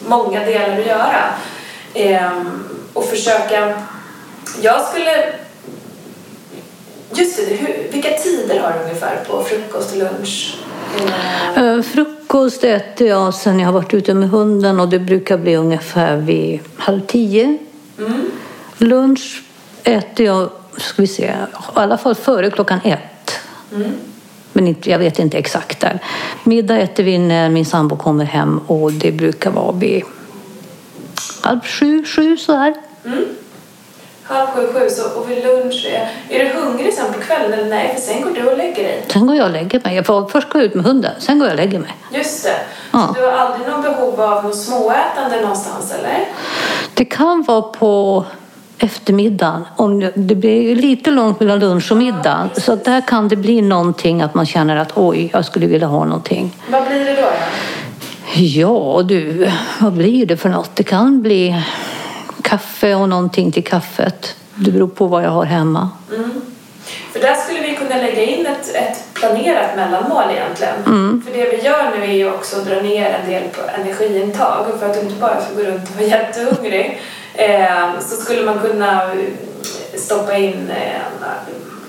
många 0.07 0.45
delar 0.45 0.79
att 0.81 0.87
göra. 0.87 1.25
Ehm, 1.95 2.65
och 2.93 3.05
försöka... 3.05 3.75
Jag 4.63 4.81
skulle... 4.81 5.33
Just 7.15 7.37
det, 7.37 7.55
hur, 7.55 7.93
vilka 7.93 8.09
tider 8.11 8.61
har 8.61 8.73
du 8.73 8.85
ungefär 8.85 9.25
på 9.29 9.43
frukost 9.43 9.93
och 9.93 9.99
lunch? 9.99 10.57
Eh, 11.57 11.83
frukost 11.83 12.65
äter 12.65 13.07
jag 13.09 13.35
sen 13.35 13.59
jag 13.61 13.67
har 13.67 13.73
varit 13.73 13.95
ute 13.95 14.15
med 14.15 14.31
hunden 14.31 14.81
och 14.81 14.89
det 14.89 14.99
brukar 14.99 15.39
bli 15.39 15.57
ungefär 15.57 16.17
vid 16.17 16.61
halv 16.77 17.01
tio. 17.01 17.59
Lunch 18.79 19.43
äter 19.85 20.27
jag, 20.27 20.51
ska 20.77 21.03
vi 21.03 21.09
se, 21.09 21.25
i 21.25 21.33
alla 21.75 21.99
fall 21.99 22.15
före 22.15 22.51
klockan 22.51 22.81
ett. 22.85 23.39
Men 24.53 24.67
inte, 24.67 24.91
jag 24.91 24.99
vet 24.99 25.19
inte 25.19 25.39
exakt 25.39 25.81
där. 25.81 25.99
Middag 26.45 26.79
äter 26.79 27.05
vi 27.05 27.19
när 27.19 27.49
min 27.51 27.67
sambo 27.67 27.97
kommer 27.97 28.25
hem 28.25 28.59
och 28.67 28.93
det 28.93 29.13
brukar 29.13 29.51
vara 29.51 29.73
vid 29.73 30.03
halv 31.43 31.61
sju, 31.61 32.05
sju 32.05 32.37
så 32.37 32.53
här. 32.53 32.75
Halv 34.33 34.47
sju, 34.47 34.67
sju 34.73 34.89
så, 34.91 35.21
och 35.21 35.31
vid 35.31 35.45
lunch. 35.45 35.87
Är, 35.91 36.41
är 36.41 36.45
du 36.45 36.61
hungrig 36.61 36.95
sen 36.95 37.13
på 37.13 37.21
kvällen 37.21 37.53
eller 37.53 37.69
nej? 37.69 37.95
För 37.95 38.01
sen 38.01 38.23
går 38.23 38.31
du 38.31 38.51
och 38.51 38.57
lägger 38.57 38.83
dig. 38.83 39.05
Sen 39.09 39.27
går 39.27 39.37
jag 39.37 39.47
och 39.47 39.53
lägger 39.53 39.81
mig. 39.85 39.97
Jag 39.97 40.07
får 40.07 40.29
först 40.29 40.49
gå 40.49 40.61
ut 40.61 40.75
med 40.75 40.85
hunden, 40.85 41.13
sen 41.19 41.39
går 41.39 41.49
jag 41.49 41.55
och 41.55 41.65
lägger 41.65 41.79
mig. 41.79 41.97
Just 42.11 42.45
det. 42.45 42.57
Ja. 42.91 43.07
Så 43.09 43.21
du 43.21 43.27
har 43.27 43.33
aldrig 43.33 43.69
någon 43.69 43.83
behov 43.83 44.21
av 44.21 44.45
något 44.45 44.57
småätande 44.57 45.41
någonstans 45.41 45.95
eller? 45.99 46.25
Det 46.95 47.05
kan 47.05 47.43
vara 47.43 47.63
på 47.63 48.25
eftermiddagen. 48.79 49.65
Om 49.77 50.11
det, 50.15 50.35
blir 50.35 50.77
lite 50.77 51.11
långt 51.11 51.41
mellan 51.41 51.59
lunch 51.59 51.93
och 51.93 51.99
middag. 51.99 52.49
Så 52.57 52.75
där 52.75 53.01
kan 53.01 53.29
det 53.29 53.37
bli 53.37 53.63
någonting 53.63 54.23
att 54.23 54.35
man 54.35 54.47
känner 54.47 54.77
att 54.77 54.93
oj, 54.95 55.31
jag 55.33 55.45
skulle 55.45 55.67
vilja 55.67 55.87
ha 55.87 56.05
någonting. 56.05 56.57
Vad 56.69 56.87
blir 56.87 57.05
det 57.05 57.15
då? 57.15 57.23
då? 57.23 57.33
Ja 58.35 59.03
du, 59.05 59.51
vad 59.81 59.93
blir 59.93 60.27
det 60.27 60.37
för 60.37 60.49
något? 60.49 60.77
Det 60.77 60.83
kan 60.83 61.23
bli 61.23 61.63
kaffe 62.53 62.95
och 62.95 63.09
någonting 63.09 63.53
till 63.53 63.65
kaffet. 63.65 64.37
Det 64.55 64.71
beror 64.71 64.89
på 64.89 65.07
vad 65.07 65.25
jag 65.25 65.31
har 65.31 65.45
hemma. 65.45 65.91
För 67.13 67.21
där 67.21 67.35
skulle 67.35 67.61
vi 67.61 67.77
kunna 67.77 67.97
lägga 67.97 68.23
in 68.23 68.47
ett, 68.47 68.75
ett 68.75 69.15
planerat 69.15 69.77
mellanmål 69.77 70.25
egentligen. 70.31 70.75
För 71.27 71.39
det 71.39 71.51
vi 71.51 71.63
gör 71.63 71.91
nu 71.97 72.05
är 72.05 72.13
ju 72.13 72.31
också 72.33 72.57
att 72.57 72.67
dra 72.67 72.83
ner 72.83 73.19
en 73.23 73.31
del 73.31 73.43
på 73.43 73.81
energiintag. 73.81 74.67
För 74.81 74.87
att 74.87 74.95
du 74.95 75.01
inte 75.01 75.21
bara 75.21 75.41
ska 75.41 75.55
gå 75.55 75.63
runt 75.63 75.91
och 75.91 75.97
vara 75.97 76.07
jättehungrig 76.09 77.01
eh, 77.35 78.01
så 78.01 78.17
skulle 78.17 78.45
man 78.45 78.59
kunna 78.59 79.11
stoppa 79.95 80.37
in 80.37 80.71
eh, 80.71 81.29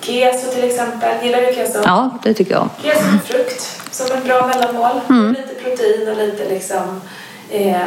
keso 0.01 0.51
till 0.51 0.63
exempel. 0.63 1.25
Gillar 1.25 1.41
du 1.41 1.53
keso? 1.53 1.79
Ja, 1.83 2.09
det 2.23 2.33
tycker 2.33 2.53
jag. 2.53 2.69
Keso 2.83 3.11
med 3.11 3.23
frukt 3.23 3.81
som 3.91 4.17
ett 4.17 4.25
bra 4.25 4.47
mellanmål. 4.47 5.01
Lite 5.29 5.63
protein 5.63 6.09
och 6.09 6.17
lite 6.17 6.49
liksom... 6.49 7.01
Eh, 7.49 7.77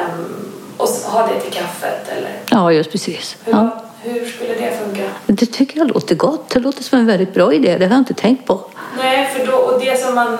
ha 1.07 1.27
det 1.27 1.41
till 1.41 1.53
kaffet 1.53 2.09
eller 2.09 2.31
Ja, 2.51 2.73
just 2.73 2.93
precis. 2.93 3.37
hur, 3.45 3.53
Ja. 3.53 3.85
hur 4.03 4.27
skulle 4.27 4.55
det 4.55 4.79
funka? 4.85 5.03
Det 5.27 5.47
tycker 5.47 5.79
jag 5.79 5.89
låter 5.89 6.15
gott. 6.15 6.51
Det 6.51 6.61
låter 6.61 6.83
som 6.83 6.99
en 6.99 7.07
väldigt 7.07 7.35
bra 7.35 7.53
idé. 7.53 7.77
Det 7.79 7.85
har 7.85 7.91
jag 7.93 7.99
inte 8.01 8.15
tänkt 8.15 8.47
på. 8.47 8.61
Nej, 8.99 9.31
för 9.35 9.47
då, 9.47 9.53
och 9.53 9.81
det 9.81 10.01
som 10.01 10.15
man... 10.15 10.39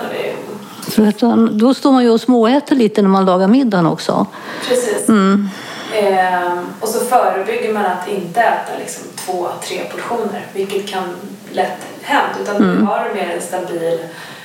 För 0.89 1.07
att 1.07 1.19
då 1.59 1.73
står 1.73 1.91
man 1.91 2.03
ju 2.03 2.09
och 2.09 2.21
småäter 2.21 2.75
lite 2.75 3.01
när 3.01 3.09
man 3.09 3.25
lagar 3.25 3.47
middagen 3.47 3.85
också. 3.85 4.25
Precis. 4.69 5.09
Ehm, 5.09 5.49
och 6.79 6.87
så 6.87 6.99
förebygger 7.05 7.73
man 7.73 7.85
att 7.85 8.07
inte 8.07 8.39
äta 8.41 8.77
liksom 8.79 9.03
två, 9.15 9.47
tre 9.67 9.81
portioner, 9.91 10.45
vilket 10.53 10.87
kan 10.89 11.03
lätt 11.51 11.77
hända. 12.01 12.29
Utan 12.41 12.61
du 12.61 12.83
har 12.85 13.09
mer 13.13 13.33
en 13.35 13.41
stabil 13.41 13.99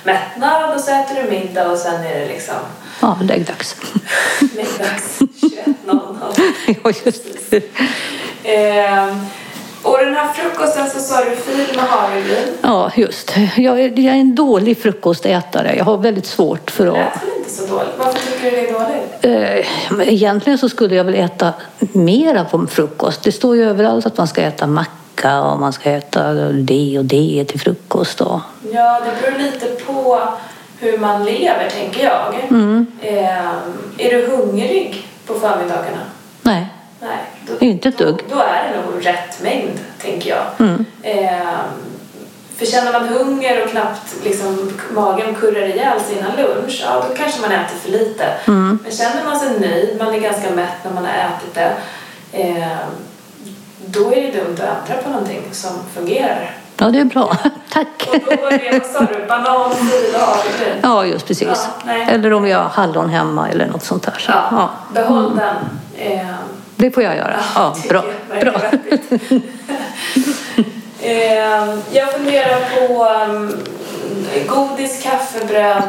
mättnad 0.05 0.75
och 0.75 0.81
så 0.81 0.91
äter 0.91 1.23
du 1.23 1.31
middag 1.31 1.69
och 1.71 1.79
sen 1.79 2.05
är 2.05 2.21
det 2.21 2.27
liksom 2.27 2.55
Ja, 3.01 3.19
läggdags. 3.23 3.77
middags 4.41 5.19
21.00. 5.21 6.77
ja, 6.85 6.93
just 7.05 7.51
det. 7.51 7.63
Ehm, 8.45 9.27
och 9.83 9.99
den 9.99 10.15
här 10.15 10.33
frukosten 10.33 10.91
så 10.91 10.99
sa 11.01 11.25
du 11.25 11.37
fil 11.37 11.77
med 11.77 11.85
havregryn. 11.85 12.49
Ja, 12.63 12.91
just. 12.97 13.33
Jag 13.57 13.81
är, 13.81 13.89
jag 13.89 14.15
är 14.15 14.21
en 14.21 14.35
dålig 14.35 14.83
frukostätare. 14.83 15.75
Jag 15.77 15.85
har 15.85 15.99
väldigt 15.99 16.27
svårt 16.27 16.71
för 16.71 16.85
Det 16.85 16.91
att... 16.91 16.97
lät 16.97 17.23
väl 17.23 17.39
inte 17.39 17.51
så 17.51 17.67
dåligt? 17.67 17.93
Varför 17.99 18.19
tycker 18.33 18.51
du 18.51 18.57
det 18.57 18.69
är 18.69 18.73
dåligt? 18.73 19.65
Eh, 20.01 20.09
egentligen 20.13 20.59
så 20.59 20.69
skulle 20.69 20.95
jag 20.95 21.05
väl 21.05 21.15
äta 21.15 21.53
mera 21.79 22.45
på 22.45 22.67
frukost. 22.67 23.23
Det 23.23 23.33
står 23.33 23.57
ju 23.57 23.65
överallt 23.71 24.07
att 24.07 24.17
man 24.19 24.29
ska 24.29 24.43
äta 24.43 24.67
macka 24.67 24.91
och 25.25 25.61
man 25.61 25.73
ska 25.73 25.91
äta 25.91 26.33
det 26.53 26.99
och 26.99 27.05
det 27.05 27.45
till 27.49 27.61
frukost. 27.61 28.21
Och. 28.21 28.41
Ja, 28.73 29.01
det 29.05 29.23
beror 29.23 29.39
lite 29.39 29.67
på 29.67 30.21
hur 30.79 30.99
man 30.99 31.25
lever, 31.25 31.71
tänker 31.71 32.05
jag. 32.05 32.35
Ehm, 32.51 32.87
är 33.99 34.11
du 34.11 34.27
hungrig 34.27 35.09
på 35.27 35.35
förmiddagarna? 35.35 36.01
Nej, 36.43 36.67
Nej. 37.01 37.19
Då, 37.47 37.67
inte 37.67 37.89
ett 37.89 37.99
dugg. 37.99 38.17
Då, 38.29 38.35
då 38.35 38.41
är 38.43 38.73
det 38.73 38.93
nog 38.93 39.07
rätt 39.07 39.43
mängd, 39.43 39.81
tänker 39.99 40.31
jag. 40.31 40.69
Ehm, 41.03 41.69
för 42.57 42.67
känner 42.67 42.93
man 42.93 43.09
hunger 43.09 43.65
och 43.65 43.71
knappt 43.71 44.15
liksom, 44.25 44.73
magen 44.95 45.35
kurrar 45.35 45.67
ihjäl 45.69 46.01
sig 46.01 46.19
innan 46.19 46.37
lunch, 46.37 46.83
ja 46.85 47.05
då 47.09 47.15
kanske 47.15 47.41
man 47.41 47.53
äter 47.53 47.77
för 47.83 47.91
lite. 47.91 48.35
Men 48.47 48.91
känner 48.91 49.25
man 49.25 49.41
sig 49.41 49.61
nöjd, 49.61 49.99
man 49.99 50.15
är 50.15 50.19
ganska 50.19 50.51
mätt 50.51 50.85
när 50.85 50.93
man 50.93 51.05
har 51.05 51.13
ätit 51.13 51.55
det, 51.55 51.73
ehm, 52.33 52.91
då 53.93 54.13
är 54.13 54.23
det 54.23 54.31
dumt 54.39 54.57
att 54.61 54.89
ändra 54.91 55.03
på 55.03 55.11
någonting 55.11 55.43
som 55.53 55.71
fungerar. 55.95 56.57
Ja, 56.77 56.87
det 56.91 56.99
är 57.01 57.05
bra. 57.05 57.37
Tack. 57.73 58.09
Och 58.09 58.19
då 58.27 58.43
var 58.43 58.51
det, 58.51 58.87
sa 58.93 59.01
du, 59.01 59.27
banan, 59.27 59.71
fil 59.77 60.15
och? 60.15 60.37
Ja, 60.83 61.05
just 61.07 61.27
precis. 61.27 61.69
Ja. 61.87 61.93
Eller 61.93 62.33
om 62.33 62.43
vi 62.43 62.53
har 62.53 62.63
hallon 62.63 63.09
hemma 63.11 63.49
eller 63.49 63.67
något 63.67 63.83
sånt 63.85 64.03
där. 64.03 64.15
Så, 64.19 64.31
Ja, 64.33 64.45
ja. 64.51 64.71
behåll 64.95 65.37
den. 65.37 65.57
Ehm, 65.99 66.27
Det 66.77 66.91
får 66.91 67.03
jag 67.03 67.17
göra. 67.17 67.37
Ja, 67.55 67.75
tycker 67.75 67.89
bra. 67.89 68.03
bra. 68.41 68.61
Eh, 71.05 71.75
jag 71.93 72.13
funderar 72.13 72.61
på 72.89 73.05
um, 73.33 73.57
godis, 74.49 75.03
kaffebröd, 75.03 75.89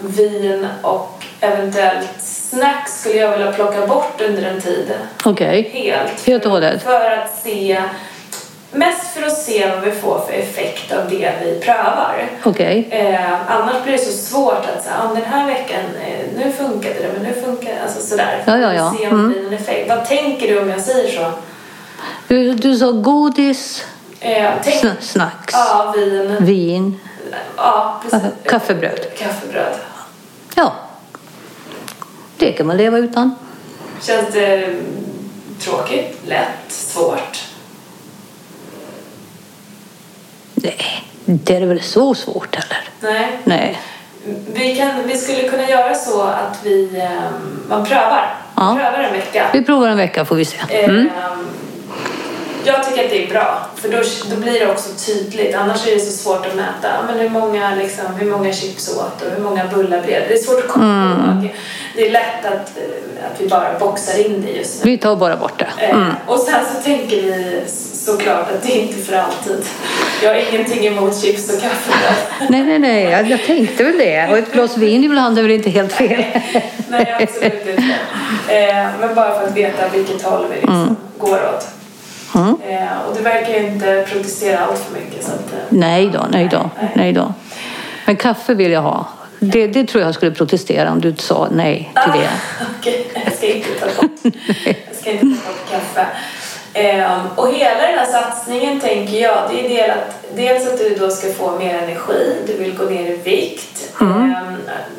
vin 0.00 0.66
och 0.82 1.23
eventuellt 1.44 2.10
snacks 2.22 3.00
skulle 3.00 3.14
jag 3.16 3.30
vilja 3.30 3.52
plocka 3.52 3.86
bort 3.86 4.20
under 4.20 4.42
en 4.42 4.60
tid. 4.60 4.92
Okej. 5.24 5.70
Helt. 5.72 6.26
Helt 6.26 6.44
och 6.46 6.50
hållet. 6.52 6.82
För 6.82 7.10
att 7.10 7.38
se, 7.42 7.82
mest 8.72 9.06
för 9.14 9.22
att 9.26 9.38
se 9.38 9.70
vad 9.70 9.80
vi 9.80 9.90
får 9.92 10.18
för 10.26 10.32
effekt 10.32 10.92
av 10.92 11.10
det 11.10 11.32
vi 11.44 11.60
prövar. 11.60 12.28
Okej. 12.44 12.88
Eh, 12.90 13.50
annars 13.50 13.82
blir 13.82 13.92
det 13.92 13.98
så 13.98 14.12
svårt 14.12 14.66
att 14.76 14.82
säga, 14.84 14.94
ah, 15.02 15.14
den 15.14 15.24
här 15.24 15.46
veckan, 15.46 15.80
eh, 16.06 16.26
nu 16.36 16.52
funkade 16.52 16.94
det, 16.94 17.08
men 17.12 17.22
nu 17.22 17.32
funkar 17.44 17.72
alltså 17.82 18.00
sådär. 18.00 18.42
Ja, 18.46 18.58
ja, 18.58 18.74
ja. 18.74 18.94
Se 18.98 19.08
om 19.08 19.14
Mm. 19.14 19.32
det 19.32 19.38
blir 19.38 19.48
en 19.48 19.54
effekt. 19.54 19.88
Vad 19.88 20.04
tänker 20.04 20.48
du 20.48 20.60
om 20.60 20.70
jag 20.70 20.80
säger 20.80 21.16
så? 21.16 21.30
Du, 22.28 22.54
du 22.54 22.76
sa 22.76 22.90
godis, 22.90 23.84
Eh, 24.20 24.50
tänk, 24.62 24.76
sn- 24.84 25.00
snacks, 25.00 25.52
ja, 25.54 25.94
vin. 25.96 26.36
vin. 26.40 27.00
Ja, 27.56 28.00
precis. 28.02 28.18
Kaffe- 28.20 28.48
kaffebröd. 28.50 29.00
Kaffebröd. 29.18 29.74
Ja. 30.54 30.72
Det 32.44 32.52
kan 32.52 32.66
man 32.66 32.76
leva 32.76 32.98
utan. 32.98 33.34
Känns 34.02 34.32
det 34.32 34.74
tråkigt, 35.60 36.18
lätt, 36.26 36.48
svårt? 36.68 37.44
Nej, 40.54 41.04
det 41.24 41.56
är 41.56 41.66
väl 41.66 41.82
så 41.82 42.14
svårt 42.14 42.56
heller. 42.56 42.88
Nej. 43.00 43.38
Nej. 43.44 43.80
Vi, 44.54 44.76
kan, 44.76 44.90
vi 45.06 45.16
skulle 45.16 45.48
kunna 45.48 45.70
göra 45.70 45.94
så 45.94 46.22
att 46.22 46.60
vi, 46.64 47.00
ehm, 47.00 47.60
man 47.68 47.84
prövar. 47.84 48.34
Ja. 48.56 48.78
Prövar 48.80 49.04
en 49.04 49.12
vecka. 49.12 49.50
Vi 49.52 49.64
provar 49.64 49.88
en 49.88 49.96
vecka 49.96 50.24
får 50.24 50.36
vi 50.36 50.44
se. 50.44 50.56
Mm. 50.70 50.98
Ehm, 51.00 51.46
Jag 52.64 52.84
tycker 52.88 53.04
att 53.04 53.10
det 53.10 53.24
är 53.24 53.30
bra, 53.30 53.66
för 53.76 53.88
då, 53.88 53.98
då 54.30 54.36
blir 54.36 54.60
det 54.60 54.66
också 54.72 54.90
tydligt. 55.06 55.54
Annars 55.54 55.86
är 55.86 55.94
det 55.94 56.00
så 56.00 56.12
svårt 56.12 56.46
att 56.46 56.54
mäta. 56.56 56.88
Men 57.06 57.18
hur, 57.18 57.28
många, 57.28 57.74
liksom, 57.74 58.04
hur 58.18 58.30
många 58.30 58.52
chips 58.52 58.88
åt 58.96 59.22
och 59.22 59.30
hur 59.36 59.42
många 59.44 59.64
bullar 59.74 60.02
blev 60.02 60.28
det? 60.28 60.34
Är 60.34 60.38
svårt 60.38 60.58
att 60.64 60.68
komma 60.68 60.84
Mm. 61.24 61.38
ihåg. 61.44 61.54
Det 61.96 62.06
är 62.06 62.10
lätt 62.10 62.44
att, 62.44 62.52
eh, 62.78 63.26
att 63.32 63.40
vi 63.40 63.48
bara 63.48 63.78
boxar 63.78 64.26
in 64.26 64.42
det 64.46 64.52
just 64.52 64.84
nu. 64.84 64.90
Vi 64.90 64.98
tar 64.98 65.16
bara 65.16 65.36
bort 65.36 65.58
det. 65.58 65.84
Eh, 65.84 65.90
Mm. 65.96 66.12
Och 66.26 66.38
sen 66.38 66.60
så 66.74 66.82
tänker 66.82 67.16
vi 67.22 67.62
såklart 68.04 68.50
att 68.50 68.62
det 68.62 68.72
är 68.78 68.82
inte 68.82 68.98
för 69.02 69.16
alltid. 69.16 69.64
Jag 70.22 70.30
har 70.30 70.36
ingenting 70.52 70.86
emot 70.86 71.20
chips 71.22 71.52
och 71.54 71.60
kaffe. 71.60 71.92
Nej, 72.48 72.62
nej, 72.64 72.78
nej. 72.78 73.02
Jag, 73.04 73.30
jag 73.30 73.42
tänkte 73.46 73.84
väl 73.84 73.98
det. 73.98 74.28
Och 74.30 74.38
ett 74.38 74.52
glas 74.52 74.76
vin 74.76 75.04
ibland 75.04 75.38
är 75.38 75.42
väl 75.42 75.50
inte 75.50 75.70
helt 75.70 75.92
fel. 75.92 76.24
Nej, 76.88 77.16
absolut 77.22 77.66
inte. 77.68 77.82
Eh, 78.54 78.86
men 79.00 79.14
bara 79.14 79.38
för 79.40 79.46
att 79.46 79.56
veta 79.56 79.88
vilket 79.92 80.22
håll 80.22 80.46
vi 80.50 80.56
liksom 80.60 80.96
går 81.18 81.34
åt. 81.54 81.66
Mm. 82.34 82.56
Eh, 82.68 82.98
och 83.08 83.16
du 83.16 83.22
verkar 83.22 83.54
inte 83.54 84.06
protestera 84.12 84.58
allt 84.58 84.78
för 84.78 85.00
mycket. 85.00 85.24
Så 85.24 85.32
att, 85.32 85.52
eh, 85.52 85.58
Nej 85.68 86.10
då, 86.12 86.26
nej 86.30 86.48
då, 86.50 86.70
Nej. 86.80 86.90
nej 86.94 87.12
då. 87.12 87.34
Men 88.06 88.16
kaffe 88.16 88.54
vill 88.54 88.70
jag 88.72 88.82
ha. 88.82 89.06
Det, 89.40 89.66
det 89.66 89.84
tror 89.84 90.04
jag 90.04 90.14
skulle 90.14 90.30
protestera 90.30 90.92
om 90.92 91.00
du 91.00 91.14
sa 91.18 91.48
nej 91.52 91.92
till 92.04 92.20
det. 92.20 92.28
Okej, 92.78 93.06
jag 93.24 93.32
ska 93.34 93.46
inte 93.46 93.68
ta 93.80 93.86
bort, 93.86 94.10
jag 94.86 94.96
ska 94.96 95.10
inte 95.10 95.42
ta 95.42 95.50
bort 95.50 95.70
kaffe. 95.70 96.06
Ehm, 96.76 97.20
och 97.36 97.48
hela 97.48 97.80
den 97.80 97.98
här 97.98 98.06
satsningen 98.06 98.80
tänker 98.80 99.22
jag, 99.22 99.50
det 99.50 99.64
är 99.64 99.68
del 99.68 99.90
att, 99.90 100.36
dels 100.36 100.66
att 100.66 100.78
du 100.78 100.96
då 100.98 101.10
ska 101.10 101.32
få 101.32 101.58
mer 101.58 101.74
energi, 101.74 102.36
du 102.46 102.56
vill 102.56 102.76
gå 102.76 102.84
ner 102.84 103.10
i 103.10 103.16
vikt. 103.16 103.92
Ehm, 104.00 104.34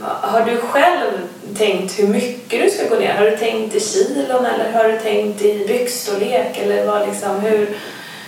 har 0.02 0.46
du 0.46 0.58
själv 0.58 1.12
tänkt 1.58 2.00
hur 2.00 2.08
mycket 2.08 2.64
du 2.64 2.70
ska 2.70 2.96
gå 2.96 3.02
ner? 3.02 3.14
Har 3.14 3.26
du 3.26 3.38
tänkt 3.38 3.76
i 3.76 3.80
kilon 3.80 4.46
eller 4.46 4.74
har 4.74 4.84
du 4.84 5.00
tänkt 5.00 5.42
i 5.42 5.68
byxstorlek? 5.68 6.58
Eller 6.58 6.86
vad 6.86 7.08
liksom, 7.08 7.40
hur, 7.40 7.78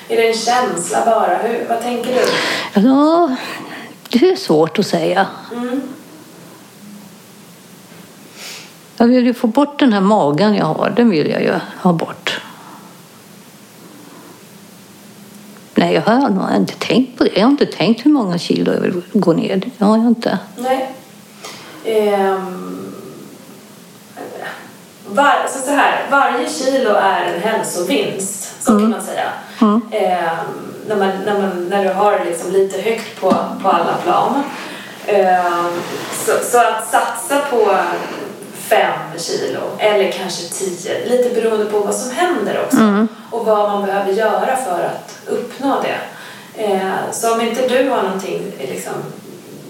är 0.09 0.17
det 0.17 0.27
en 0.27 0.37
känsla 0.37 1.05
bara? 1.05 1.37
Hur, 1.37 1.65
vad 1.69 1.81
tänker 1.81 2.13
du? 2.13 2.21
Ja, 2.81 3.35
det 4.09 4.31
är 4.31 4.35
svårt 4.35 4.79
att 4.79 4.87
säga. 4.87 5.27
Mm. 5.51 5.81
Jag 8.97 9.07
vill 9.07 9.25
ju 9.25 9.33
få 9.33 9.47
bort 9.47 9.79
den 9.79 9.93
här 9.93 10.01
magen 10.01 10.55
jag 10.55 10.65
har. 10.65 10.93
Den 10.95 11.09
vill 11.09 11.29
jag 11.29 11.41
ju 11.41 11.53
ha 11.81 11.93
bort. 11.93 12.41
Nej, 15.87 15.95
jag 15.95 16.01
har 16.01 16.29
nog 16.29 16.55
inte 16.55 16.73
tänkt 16.73 17.17
på 17.17 17.23
det. 17.23 17.29
Jag 17.35 17.41
har 17.41 17.51
inte 17.51 17.65
tänkt 17.65 18.05
hur 18.05 18.11
många 18.11 18.37
kilo 18.37 18.73
jag 18.73 18.79
vill 18.79 19.01
gå 19.13 19.33
ner. 19.33 19.61
Det 19.77 19.85
har 19.85 19.97
jag 19.97 20.07
inte. 20.07 20.39
Nej. 20.57 20.91
Ehm, 21.85 22.93
var, 25.07 25.23
alltså 25.23 25.59
så 25.59 25.71
här, 25.71 26.05
varje 26.11 26.49
kilo 26.49 26.89
är 26.89 27.21
en 27.21 27.41
hälsovinst, 27.41 28.63
så 28.63 28.71
kan 28.71 28.89
man 28.89 29.01
säga. 29.01 29.29
Ehm, 29.91 30.49
när, 30.87 30.95
man, 30.95 31.09
när, 31.25 31.41
man, 31.41 31.69
när 31.69 31.83
du 31.83 31.93
har 31.93 32.25
liksom 32.25 32.51
lite 32.51 32.81
högt 32.81 33.21
på, 33.21 33.35
på 33.63 33.69
alla 33.69 33.93
plan. 34.03 34.43
Ehm, 35.05 35.71
så, 36.25 36.31
så 36.43 36.57
att 36.57 36.87
satsa 36.87 37.39
på 37.49 37.77
fem 38.69 38.99
kilo 39.19 39.59
eller 39.79 40.11
kanske 40.11 40.53
tio. 40.53 41.05
Lite 41.05 41.41
beroende 41.41 41.65
på 41.65 41.79
vad 41.79 41.95
som 41.95 42.11
händer 42.11 42.61
också 42.65 42.77
Mm. 42.77 43.07
och 43.31 43.45
vad 43.45 43.69
man 43.71 43.85
behöver 43.85 44.11
göra 44.13 44.55
för 44.65 44.83
att 44.83 45.17
uppnå 45.27 45.75
det. 45.81 45.97
Eh, 46.63 47.11
så 47.11 47.33
om 47.33 47.41
inte 47.41 47.67
du 47.67 47.89
har 47.89 48.03
någonting 48.03 48.41
liksom, 48.59 48.93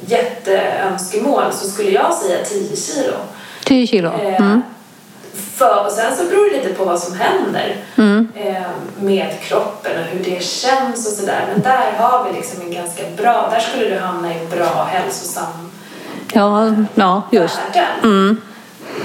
jätteönskemål 0.05 1.43
så 1.53 1.67
skulle 1.69 1.91
jag 1.91 2.13
säga 2.13 2.45
10 2.45 2.75
kilo. 2.75 3.13
10 3.63 3.87
kilo. 3.87 4.07
Eh, 4.21 4.35
Mm. 4.41 4.61
för, 5.55 5.85
och 5.85 5.91
sen 5.91 6.15
så 6.17 6.23
beror 6.23 6.49
det 6.49 6.57
lite 6.57 6.73
på 6.73 6.85
vad 6.85 6.99
som 6.99 7.13
händer 7.19 7.75
Mm. 7.97 8.27
eh, 8.35 8.61
med 8.99 9.35
kroppen 9.41 9.91
och 9.99 10.05
hur 10.05 10.23
det 10.23 10.43
känns 10.43 11.07
och 11.07 11.13
sådär. 11.13 11.45
Men 11.53 11.61
där 11.61 11.91
har 11.97 12.23
vi 12.29 12.37
liksom 12.37 12.61
en 12.61 12.71
ganska 12.73 13.03
bra, 13.17 13.49
där 13.51 13.59
skulle 13.59 13.89
du 13.89 13.99
hamna 13.99 14.33
i 14.33 14.37
en 14.39 14.49
bra 14.49 14.87
hälsosam 14.91 15.71
Ja, 16.33 16.73
ja, 16.95 17.21
just. 17.31 17.57
värden. 17.57 17.85
Mm. 18.03 18.41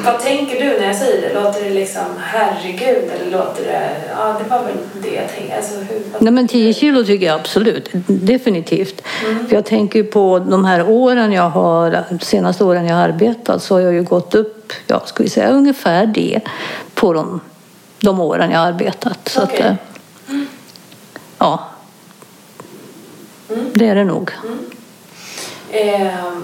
Vad 0.04 0.20
tänker 0.20 0.60
du 0.60 0.80
när 0.80 0.86
jag 0.86 0.96
säger 0.96 1.28
det? 1.28 1.34
Låter 1.42 1.64
det 1.64 1.70
liksom 1.70 2.04
herregud 2.18 3.10
eller 3.10 3.30
låter 3.30 3.64
det, 3.64 3.90
ja 4.16 4.36
det 4.42 4.50
var 4.50 4.64
väl 4.64 4.76
det 5.02 5.14
jag 5.14 5.28
tänkte. 5.28 5.56
Alltså, 5.56 5.74
hur, 5.74 6.02
Nej 6.18 6.32
men 6.32 6.48
10 6.48 6.74
kilo 6.74 7.04
tycker 7.04 7.26
jag 7.26 7.40
absolut, 7.40 7.90
definitivt. 8.06 9.02
För 9.48 9.54
jag 9.54 9.64
tänker 9.64 10.02
på 10.02 10.38
de 10.38 10.64
här 10.64 10.88
åren 10.88 11.32
jag 11.32 11.50
har, 11.50 12.04
de 12.10 12.18
senaste 12.20 12.64
åren 12.64 12.86
jag 12.86 12.96
har 12.96 13.02
arbetat 13.02 13.62
så 13.62 13.74
har 13.74 13.80
jag 13.80 13.94
ju 13.94 14.02
gått 14.02 14.34
upp, 14.34 14.72
ja 14.86 15.02
ska 15.06 15.22
vi 15.22 15.30
säga 15.30 15.50
ungefär 15.50 16.06
det 16.06 16.40
på 16.94 17.12
de, 17.12 17.40
de 18.00 18.20
åren 18.20 18.50
jag 18.50 18.58
har 18.58 18.66
arbetat. 18.66 19.28
Så 19.28 19.42
Okej. 19.42 19.60
att, 19.60 19.66
eh, 20.30 20.36
ja. 21.38 21.68
Det 23.74 23.88
är 23.88 23.94
det 23.94 24.04
nog. 24.04 24.30
Ehm, 25.72 26.42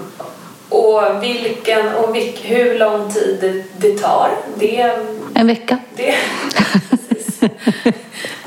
och 0.69 1.23
vilken 1.23 1.95
och 1.95 2.15
vilk, 2.15 2.41
hur 2.45 2.79
lång 2.79 3.11
tid 3.11 3.37
det, 3.41 3.63
det 3.87 3.97
tar, 4.01 4.29
det, 4.55 4.91
En 5.35 5.47
vecka. 5.47 5.77
det, 5.95 6.13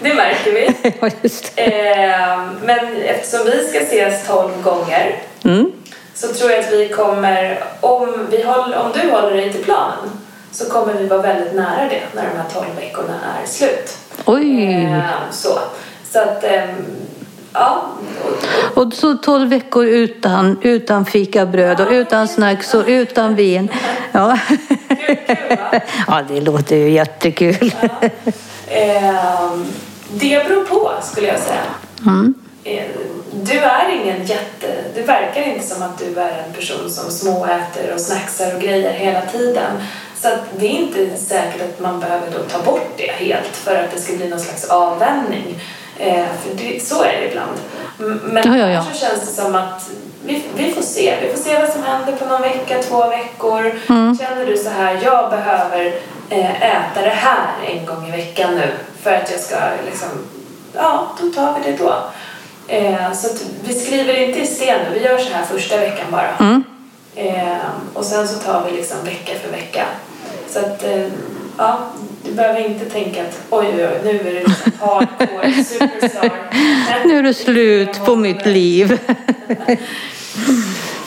det 0.03 0.15
märker 0.15 0.53
vi. 0.53 0.69
Ja. 1.01 1.63
Ehm, 1.63 2.49
men 2.65 2.97
eftersom 3.03 3.47
vi 3.47 3.69
ska 3.69 3.79
ses 3.79 4.27
12 4.27 4.63
gånger 4.63 5.23
Mm. 5.45 5.73
så 6.15 6.29
tror 6.29 6.51
jag 6.51 6.61
att 6.61 6.73
vi 6.73 6.89
kommer, 6.89 7.65
om, 7.81 8.27
vi 8.31 8.43
håller, 8.43 8.79
om 8.79 8.93
du 8.95 9.11
håller 9.11 9.37
dig 9.37 9.53
till 9.53 9.65
planen 9.65 10.11
så 10.53 10.65
kommer 10.71 10.95
vi 10.95 11.07
vara 11.07 11.23
väldigt 11.23 11.55
nära 11.55 11.89
det 11.91 12.03
när 12.15 12.23
de 12.23 12.37
här 12.37 12.45
12 12.55 12.67
veckorna 12.81 13.15
är 13.43 13.47
slut. 13.49 13.97
Oj! 14.25 14.65
Ehm, 14.75 15.01
så. 15.33 15.59
så 16.13 16.19
att, 16.19 16.45
ehm, 16.45 16.69
ja. 17.53 17.83
Och, 18.75 18.93
så 18.93 19.15
12 19.15 19.49
veckor 19.49 19.87
utan, 19.87 20.59
utan 20.63 21.05
fikabröd 21.05 21.81
och 21.81 21.89
utan 21.91 22.29
snacks 22.29 22.75
och 22.75 22.85
utan 22.87 23.35
vin. 23.35 23.69
Ja. 24.13 24.39
ja, 26.07 26.23
det 26.29 26.41
låter 26.41 26.77
ju 26.77 26.91
jättekul. 26.91 27.75
Ehm, 28.69 29.67
det 30.15 30.49
beror 30.49 30.65
på 30.65 30.91
skulle 31.03 31.27
jag 31.27 31.39
säga. 31.39 31.63
Mm. 32.07 32.35
Eh, 32.65 32.85
Du 33.45 33.59
är 33.59 33.89
ingen 34.03 34.27
jätte... 34.27 34.67
Det 34.95 35.03
verkar 35.03 35.43
inte 35.43 35.67
som 35.67 35.83
att 35.83 35.99
du 35.99 36.21
är 36.21 36.45
en 36.47 36.53
person 36.55 36.91
som 36.91 37.11
småäter 37.11 37.95
och 37.95 38.01
snacksar 38.01 38.55
och 38.55 38.61
grejer 38.63 38.93
hela 38.93 39.21
tiden. 39.21 39.73
Så 40.17 40.29
det 40.59 40.67
är 40.67 40.71
inte 40.71 41.17
säkert 41.17 41.63
att 41.63 41.81
man 41.81 42.01
behöver 42.01 42.27
då 42.31 42.39
ta 42.39 42.63
bort 42.63 42.95
det 42.97 43.13
helt 43.13 43.57
för 43.57 43.77
att 43.77 43.95
det 43.95 44.01
ska 44.01 44.17
bli 44.17 44.29
någon 44.29 44.41
slags 44.41 44.65
avvänjning. 44.65 45.61
Eh, 46.03 46.27
för 46.43 46.55
det, 46.55 46.87
så 46.87 47.03
är 47.03 47.13
det 47.13 47.29
ibland. 47.29 47.61
Men 48.23 48.53
Ja, 48.53 48.57
ja, 48.57 48.69
ja. 48.69 48.85
så 48.93 48.99
känns 48.99 49.21
det 49.21 49.43
som 49.43 49.55
att 49.55 49.91
vi, 50.25 50.45
vi 50.57 50.73
får 50.73 50.83
se. 50.83 51.19
Vi 51.23 51.29
får 51.29 51.43
se 51.43 51.59
vad 51.61 51.69
som 51.69 51.83
händer 51.83 52.13
på 52.13 52.25
någon 52.25 52.43
vecka, 52.43 52.83
två 52.83 53.09
veckor. 53.09 53.81
Mm. 53.89 54.19
Känner 54.19 54.47
du 54.47 54.57
så 54.57 54.71
här, 54.71 55.01
jag 55.05 55.31
behöver 55.31 55.95
eh, 56.31 56.63
äta 56.63 57.03
det 57.03 57.09
här 57.09 57.53
en 57.67 57.87
gång 57.87 58.09
i 58.09 58.11
veckan 58.11 58.55
nu 58.55 58.71
för 59.03 59.13
att 59.13 59.31
jag 59.31 59.41
ska 59.41 59.57
liksom, 59.87 60.09
ja, 60.75 61.07
då 61.21 61.31
tar 61.31 61.55
vi 61.59 61.71
det 61.71 61.77
då. 61.77 61.95
Eh, 62.69 63.13
så 63.13 63.29
vi 63.65 63.75
skriver 63.75 64.15
inte 64.15 64.41
i 64.41 64.47
sten 64.47 64.81
nu, 64.85 64.99
vi 64.99 65.05
gör 65.05 65.19
så 65.19 65.33
här 65.33 65.45
första 65.45 65.77
veckan 65.77 66.07
bara. 66.11 66.37
Mm. 66.41 66.65
Och 67.95 68.05
sen 68.05 68.29
så 68.29 68.39
tar 68.39 68.65
vi 68.65 68.77
liksom 68.77 68.97
vecka 69.05 69.33
för 69.43 69.51
vecka. 69.51 69.85
Så 70.51 70.59
att, 70.59 70.85
ja, 71.59 71.79
du 72.25 72.33
behöver 72.33 72.69
inte 72.69 72.85
tänka 72.85 73.23
att 73.23 73.41
oj, 73.51 73.67
oj, 73.75 73.87
oj, 73.87 74.01
nu 74.05 74.11
är 74.11 74.25
det 74.25 74.33
liksom 74.33 74.73
hardcore 74.81 75.65
superstar. 75.65 76.31
Nu 77.05 77.19
är 77.19 77.23
det 77.23 77.35
slut 77.35 78.05
på 78.05 78.17
mitt 78.17 78.47
liv. 78.47 78.99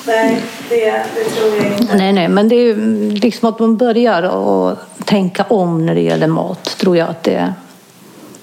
Nej, 0.07 0.41
det, 0.69 1.05
det 1.15 1.23
tror 1.23 1.57
jag 1.57 1.67
inte. 1.67 1.95
Nej, 1.95 2.13
nej, 2.13 2.27
men 2.27 2.49
det 2.49 2.55
är 2.55 2.75
liksom 3.21 3.49
att 3.49 3.59
man 3.59 3.77
börjar 3.77 4.23
att 4.23 5.05
tänka 5.05 5.43
om 5.43 5.85
när 5.85 5.95
det 5.95 6.01
gäller 6.01 6.27
mat. 6.27 6.63
Tror 6.63 6.97
jag 6.97 7.09
att 7.09 7.23
det 7.23 7.53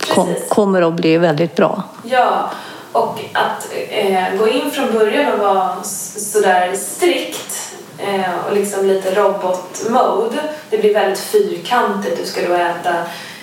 kom, 0.08 0.28
kommer 0.48 0.82
att 0.82 0.94
bli 0.94 1.18
väldigt 1.18 1.56
bra. 1.56 1.82
Ja, 2.04 2.50
och 2.92 3.20
att 3.32 3.68
eh, 3.88 4.38
gå 4.38 4.48
in 4.48 4.70
från 4.70 4.92
början 4.92 5.32
och 5.32 5.38
vara 5.38 5.82
sådär 5.82 6.72
strikt 6.76 7.61
eh, 8.02 8.46
och 8.46 8.54
liksom 8.56 8.86
lite 8.86 9.14
robot-mode. 9.14 10.42
Det 10.70 10.78
blir 10.78 10.94
väldigt 10.94 11.18
fyrkantigt. 11.18 12.18
Du 12.20 12.26
ska 12.26 12.48
då 12.48 12.54
äta 12.54 12.94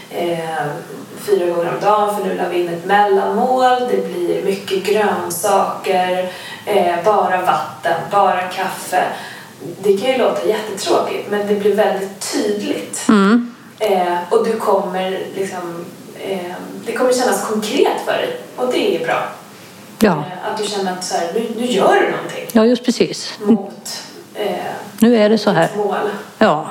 eh, 0.10 0.65
fyra 1.19 1.45
gånger 1.45 1.74
om 1.74 1.80
dagen 1.82 2.15
för 2.15 2.26
nu 2.26 2.36
la 2.36 2.50
vi 2.50 2.62
in 2.62 2.69
ett 2.69 2.86
mellanmål. 2.86 3.80
Det 3.91 4.13
blir 4.13 4.43
mycket 4.43 4.84
grönsaker, 4.84 6.32
eh, 6.65 6.95
bara 7.06 7.41
vatten, 7.41 8.02
bara 8.12 8.41
kaffe. 8.41 9.04
Det 9.84 9.98
kan 9.98 10.12
ju 10.12 10.17
låta 10.17 10.48
jättetråkigt 10.48 11.32
men 11.32 11.48
det 11.48 11.56
blir 11.56 11.76
väldigt 11.76 12.34
tydligt. 12.34 13.06
Mm. 13.10 13.56
Eh, 13.80 14.17
och 14.30 14.45
du 14.45 14.60
kommer 14.60 15.19
liksom, 15.36 15.86
eh, 16.19 16.54
det 16.86 16.91
kommer 16.91 17.13
kännas 17.13 17.48
konkret 17.48 18.02
för 18.06 18.12
dig 18.12 18.38
och 18.56 18.72
det 18.72 18.95
är 18.95 19.06
bra. 19.06 19.24
Ja, 20.00 20.12
Eh, 20.12 20.52
att 20.52 20.58
du 20.58 20.63
känner 20.63 20.91
att 20.91 21.04
så 21.04 21.17
här, 21.17 21.32
nu, 21.34 21.48
nu 21.58 21.65
gör 21.65 21.95
du 21.95 22.12
någonting 22.12 22.50
ja 22.52 22.65
just 22.65 22.86
precis. 22.86 23.34
mot 23.43 24.04
Nu 24.99 25.17
är 25.17 25.30
det 25.30 25.38
så 25.38 25.49
här. 25.52 25.69
mål. 25.78 25.95
Ja, 26.38 26.69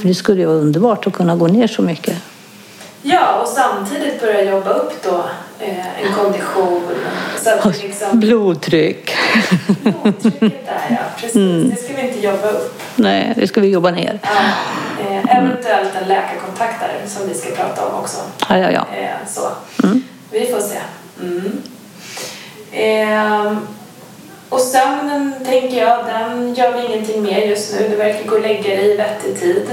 för 0.00 0.08
det 0.08 0.14
skulle 0.14 0.40
ju 0.40 0.46
vara 0.46 0.56
underbart 0.56 1.06
att 1.06 1.12
kunna 1.12 1.36
gå 1.36 1.46
ner 1.46 1.66
så 1.66 1.82
mycket. 1.82 2.16
Ja, 3.02 3.34
och 3.42 3.48
samtidigt 3.48 4.20
börja 4.20 4.42
jobba 4.44 4.70
upp 4.70 4.92
då 5.02 5.24
eh, 5.60 6.02
en 6.02 6.12
kondition 6.14 6.82
så 7.42 7.50
att 7.50 7.82
liksom, 7.82 8.20
Blodtryck. 8.20 9.14
blodtrycket 9.66 10.66
där 10.66 10.80
ja, 10.90 10.96
precis. 11.20 11.70
Det 11.70 11.76
ska 11.84 11.94
vi 12.02 12.08
inte 12.08 12.20
jobba 12.26 12.48
upp. 12.50 12.80
Nej, 12.96 13.32
det 13.36 13.48
ska 13.48 13.60
vi 13.60 13.68
jobba 13.68 13.90
ner. 13.90 14.20
Ja, 14.22 14.30
eh, 15.10 15.36
eventuellt 15.36 15.90
en 16.02 16.08
läkarkontakt 16.08 16.80
där 16.80 17.08
som 17.08 17.28
vi 17.28 17.34
ska 17.34 17.50
prata 17.50 17.86
om 17.86 17.94
också. 17.94 18.16
Ja, 18.48 18.58
ja, 18.58 18.70
ja. 18.70 18.86
Eh, 18.96 19.10
så. 19.28 19.40
Vi 20.30 20.46
får 20.46 20.60
se. 20.60 20.78
Mm. 21.20 21.62
Och 24.48 24.60
sömnen 24.60 25.32
tänker 25.44 25.76
jag, 25.82 26.06
den 26.06 26.54
gör 26.54 26.72
vi 26.72 26.86
ingenting 26.86 27.22
med 27.22 27.48
just 27.48 27.74
nu. 27.74 27.88
Du 27.88 27.96
verkar 27.96 28.28
gå 28.28 28.34
och 28.36 28.40
lägga 28.42 28.62
dig 28.62 28.90
i 28.90 28.96
vettig 28.96 29.40
tid. 29.40 29.66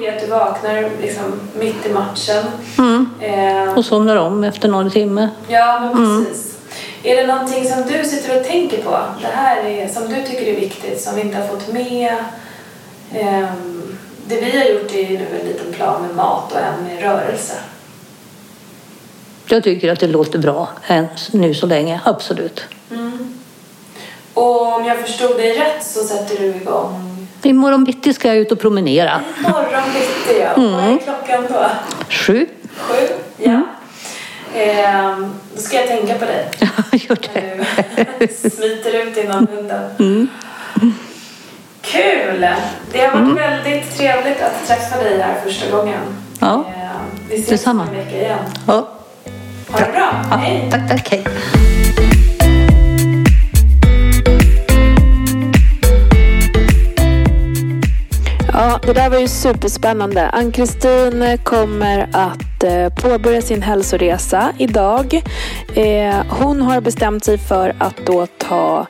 Det 0.00 0.06
är 0.08 0.14
att 0.16 0.20
du 0.20 0.26
vaknar 0.26 0.90
liksom 1.02 1.40
mitt 1.58 1.86
i 1.86 1.92
matchen. 1.92 2.44
Mm. 2.78 3.10
Ehm, 3.20 3.68
Och 3.68 3.84
somnar 3.84 4.16
om 4.16 4.44
efter 4.44 4.68
någon 4.68 4.90
timme. 4.90 5.28
ja, 5.48 5.80
men 5.94 6.24
precis. 6.26 6.54
Är 7.02 7.16
det 7.16 7.26
någonting 7.26 7.64
som 7.68 7.82
du 7.82 8.04
sitter 8.04 8.40
och 8.40 8.46
tänker 8.46 8.82
på? 8.82 8.98
Det 9.22 9.26
här 9.34 9.64
är 9.64 9.88
som 9.88 10.08
du 10.08 10.22
tycker 10.22 10.46
är 10.46 10.60
viktigt, 10.60 11.00
som 11.00 11.14
vi 11.14 11.20
inte 11.20 11.36
har 11.36 11.46
fått 11.48 11.72
med? 11.72 12.14
Ehm, 13.14 13.98
det 14.26 14.36
vi 14.40 14.58
har 14.58 14.64
gjort 14.64 14.94
är 14.94 15.10
ju 15.10 15.18
nu 15.18 15.26
en 15.40 15.46
liten 15.48 15.72
plan 15.72 16.02
med 16.02 16.16
mat 16.16 16.52
och 16.52 16.58
en 16.58 16.84
med 16.84 17.02
rörelse. 17.02 17.54
Jag 19.46 19.64
tycker 19.64 19.92
att 19.92 20.00
det 20.00 20.06
låter 20.06 20.38
bra 20.38 20.68
än 20.86 21.06
nu 21.32 21.54
så 21.54 21.66
länge, 21.66 22.00
absolut. 22.04 22.64
Och 24.38 24.74
om 24.74 24.84
jag 24.84 24.98
förstod 24.98 25.36
dig 25.36 25.58
rätt 25.58 25.84
så 25.84 26.00
sätter 26.04 26.36
du 26.38 26.46
igång 26.46 27.04
Imorgon 27.42 27.84
bitti 27.84 28.12
ska 28.14 28.28
jag 28.28 28.36
ut 28.36 28.52
och 28.52 28.60
promenera. 28.60 29.20
imorgon 29.38 29.82
bitti. 29.94 30.40
Ja. 30.40 30.48
Vad 30.56 30.84
är 30.84 30.98
klockan 30.98 31.44
då? 31.48 31.66
Sju. 32.10 32.46
Sju? 32.76 32.94
Ja. 33.36 33.60
Ehm, 34.54 35.34
då 35.54 35.60
ska 35.62 35.76
jag 35.76 35.86
tänka 35.88 36.14
på 36.14 36.24
dig 36.24 36.48
Gör 36.92 37.18
det. 37.34 37.56
när 37.56 38.06
du 38.18 38.26
smiter 38.50 38.94
ut 39.06 39.16
genom 39.16 39.46
hunden. 39.46 40.28
Kul! 41.82 42.46
Det 42.92 42.98
har 43.06 43.20
varit 43.20 43.38
väldigt 43.38 43.96
trevligt 43.98 44.42
att 44.42 44.66
träffa 44.68 44.96
dig 44.96 45.20
här 45.20 45.34
första 45.44 45.70
gången. 45.76 46.00
Ja. 46.40 46.64
Ehm, 46.76 47.18
vi 47.28 47.34
ses 47.34 47.48
Detsamma. 47.48 47.82
om 47.82 47.88
en 47.88 47.94
vecka 47.94 48.16
igen. 48.16 48.38
Ja. 48.66 48.88
Ha 49.70 49.78
det 49.78 49.92
bra! 49.92 50.10
Ja, 50.30 50.36
Hej! 50.36 50.68
tack, 50.70 50.88
tack, 50.88 51.08
hej. 51.10 51.24
Det 58.88 58.94
där 58.94 59.10
var 59.10 59.18
ju 59.18 59.28
superspännande. 59.28 60.28
Ann-Kristin 60.28 61.38
kommer 61.42 62.08
att 62.12 62.64
eh, 62.64 62.88
påbörja 62.88 63.42
sin 63.42 63.62
hälsoresa 63.62 64.52
idag. 64.58 65.22
Eh, 65.74 66.16
hon 66.28 66.60
har 66.60 66.80
bestämt 66.80 67.24
sig 67.24 67.38
för 67.38 67.74
att 67.78 67.96
då 68.06 68.26
ta 68.26 68.86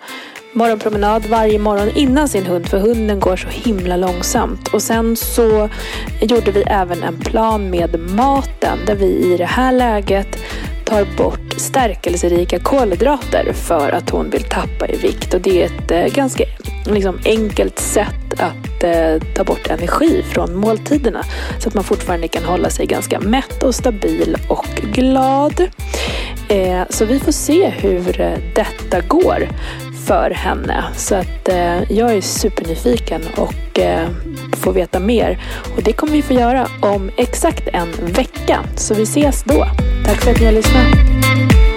morgonpromenad 0.53 1.27
varje 1.27 1.59
morgon 1.59 1.91
innan 1.95 2.29
sin 2.29 2.47
hund 2.47 2.69
för 2.69 2.79
hunden 2.79 3.21
går 3.21 3.37
så 3.37 3.49
himla 3.49 3.97
långsamt. 3.97 4.69
Och 4.69 4.83
sen 4.83 5.17
så 5.17 5.69
gjorde 6.21 6.51
vi 6.51 6.63
även 6.63 7.03
en 7.03 7.19
plan 7.21 7.71
med 7.71 8.01
maten 8.01 8.79
där 8.87 8.95
vi 8.95 9.35
i 9.35 9.37
det 9.37 9.45
här 9.45 9.73
läget 9.73 10.39
tar 10.89 11.07
bort 11.17 11.53
stärkelserika 11.57 12.59
kolhydrater 12.59 13.53
för 13.53 13.91
att 13.91 14.11
hon 14.11 14.31
vill 14.31 14.43
tappa 14.43 14.89
i 14.89 14.97
vikt. 14.97 15.35
Och 15.35 15.41
det 15.41 15.63
är 15.63 15.67
ett 15.67 15.91
eh, 15.91 16.15
ganska 16.15 16.45
liksom, 16.87 17.19
enkelt 17.25 17.79
sätt 17.79 18.33
att 18.41 18.85
eh, 18.85 19.23
ta 19.35 19.45
bort 19.45 19.67
energi 19.67 20.23
från 20.23 20.57
måltiderna 20.57 21.25
så 21.59 21.69
att 21.69 21.75
man 21.75 21.85
fortfarande 21.85 22.29
kan 22.29 22.45
hålla 22.45 22.71
sig 22.71 22.87
ganska 22.87 23.21
mätt 23.21 23.63
och 23.63 23.75
stabil 23.75 24.37
och 24.49 24.67
glad. 24.93 25.61
Eh, 26.49 26.83
så 26.91 27.05
vi 27.05 27.21
får 27.21 27.33
se 27.33 27.69
hur 27.69 28.21
eh, 28.21 28.39
detta 28.55 29.01
går 29.01 29.49
för 30.09 30.31
henne. 30.31 30.85
Så 30.97 31.15
att 31.15 31.49
eh, 31.49 31.93
jag 31.93 32.15
är 32.17 32.21
supernyfiken 32.21 33.23
och 33.37 33.79
eh, 33.79 34.09
får 34.57 34.73
veta 34.73 35.01
mer. 35.01 35.39
Och 35.77 35.83
det 35.83 35.93
kommer 35.93 36.13
vi 36.13 36.23
få 36.23 36.33
göra 36.33 36.69
om 36.83 37.11
exakt 37.17 37.69
en 37.73 37.89
vecka. 38.07 38.61
Så 38.77 38.95
vi 38.95 39.03
ses 39.03 39.45
då. 39.45 39.67
Tack 40.07 40.25
för 40.25 40.31
att 40.31 40.41
ni 40.41 40.47
har 40.47 40.53
lyssnat. 40.53 41.68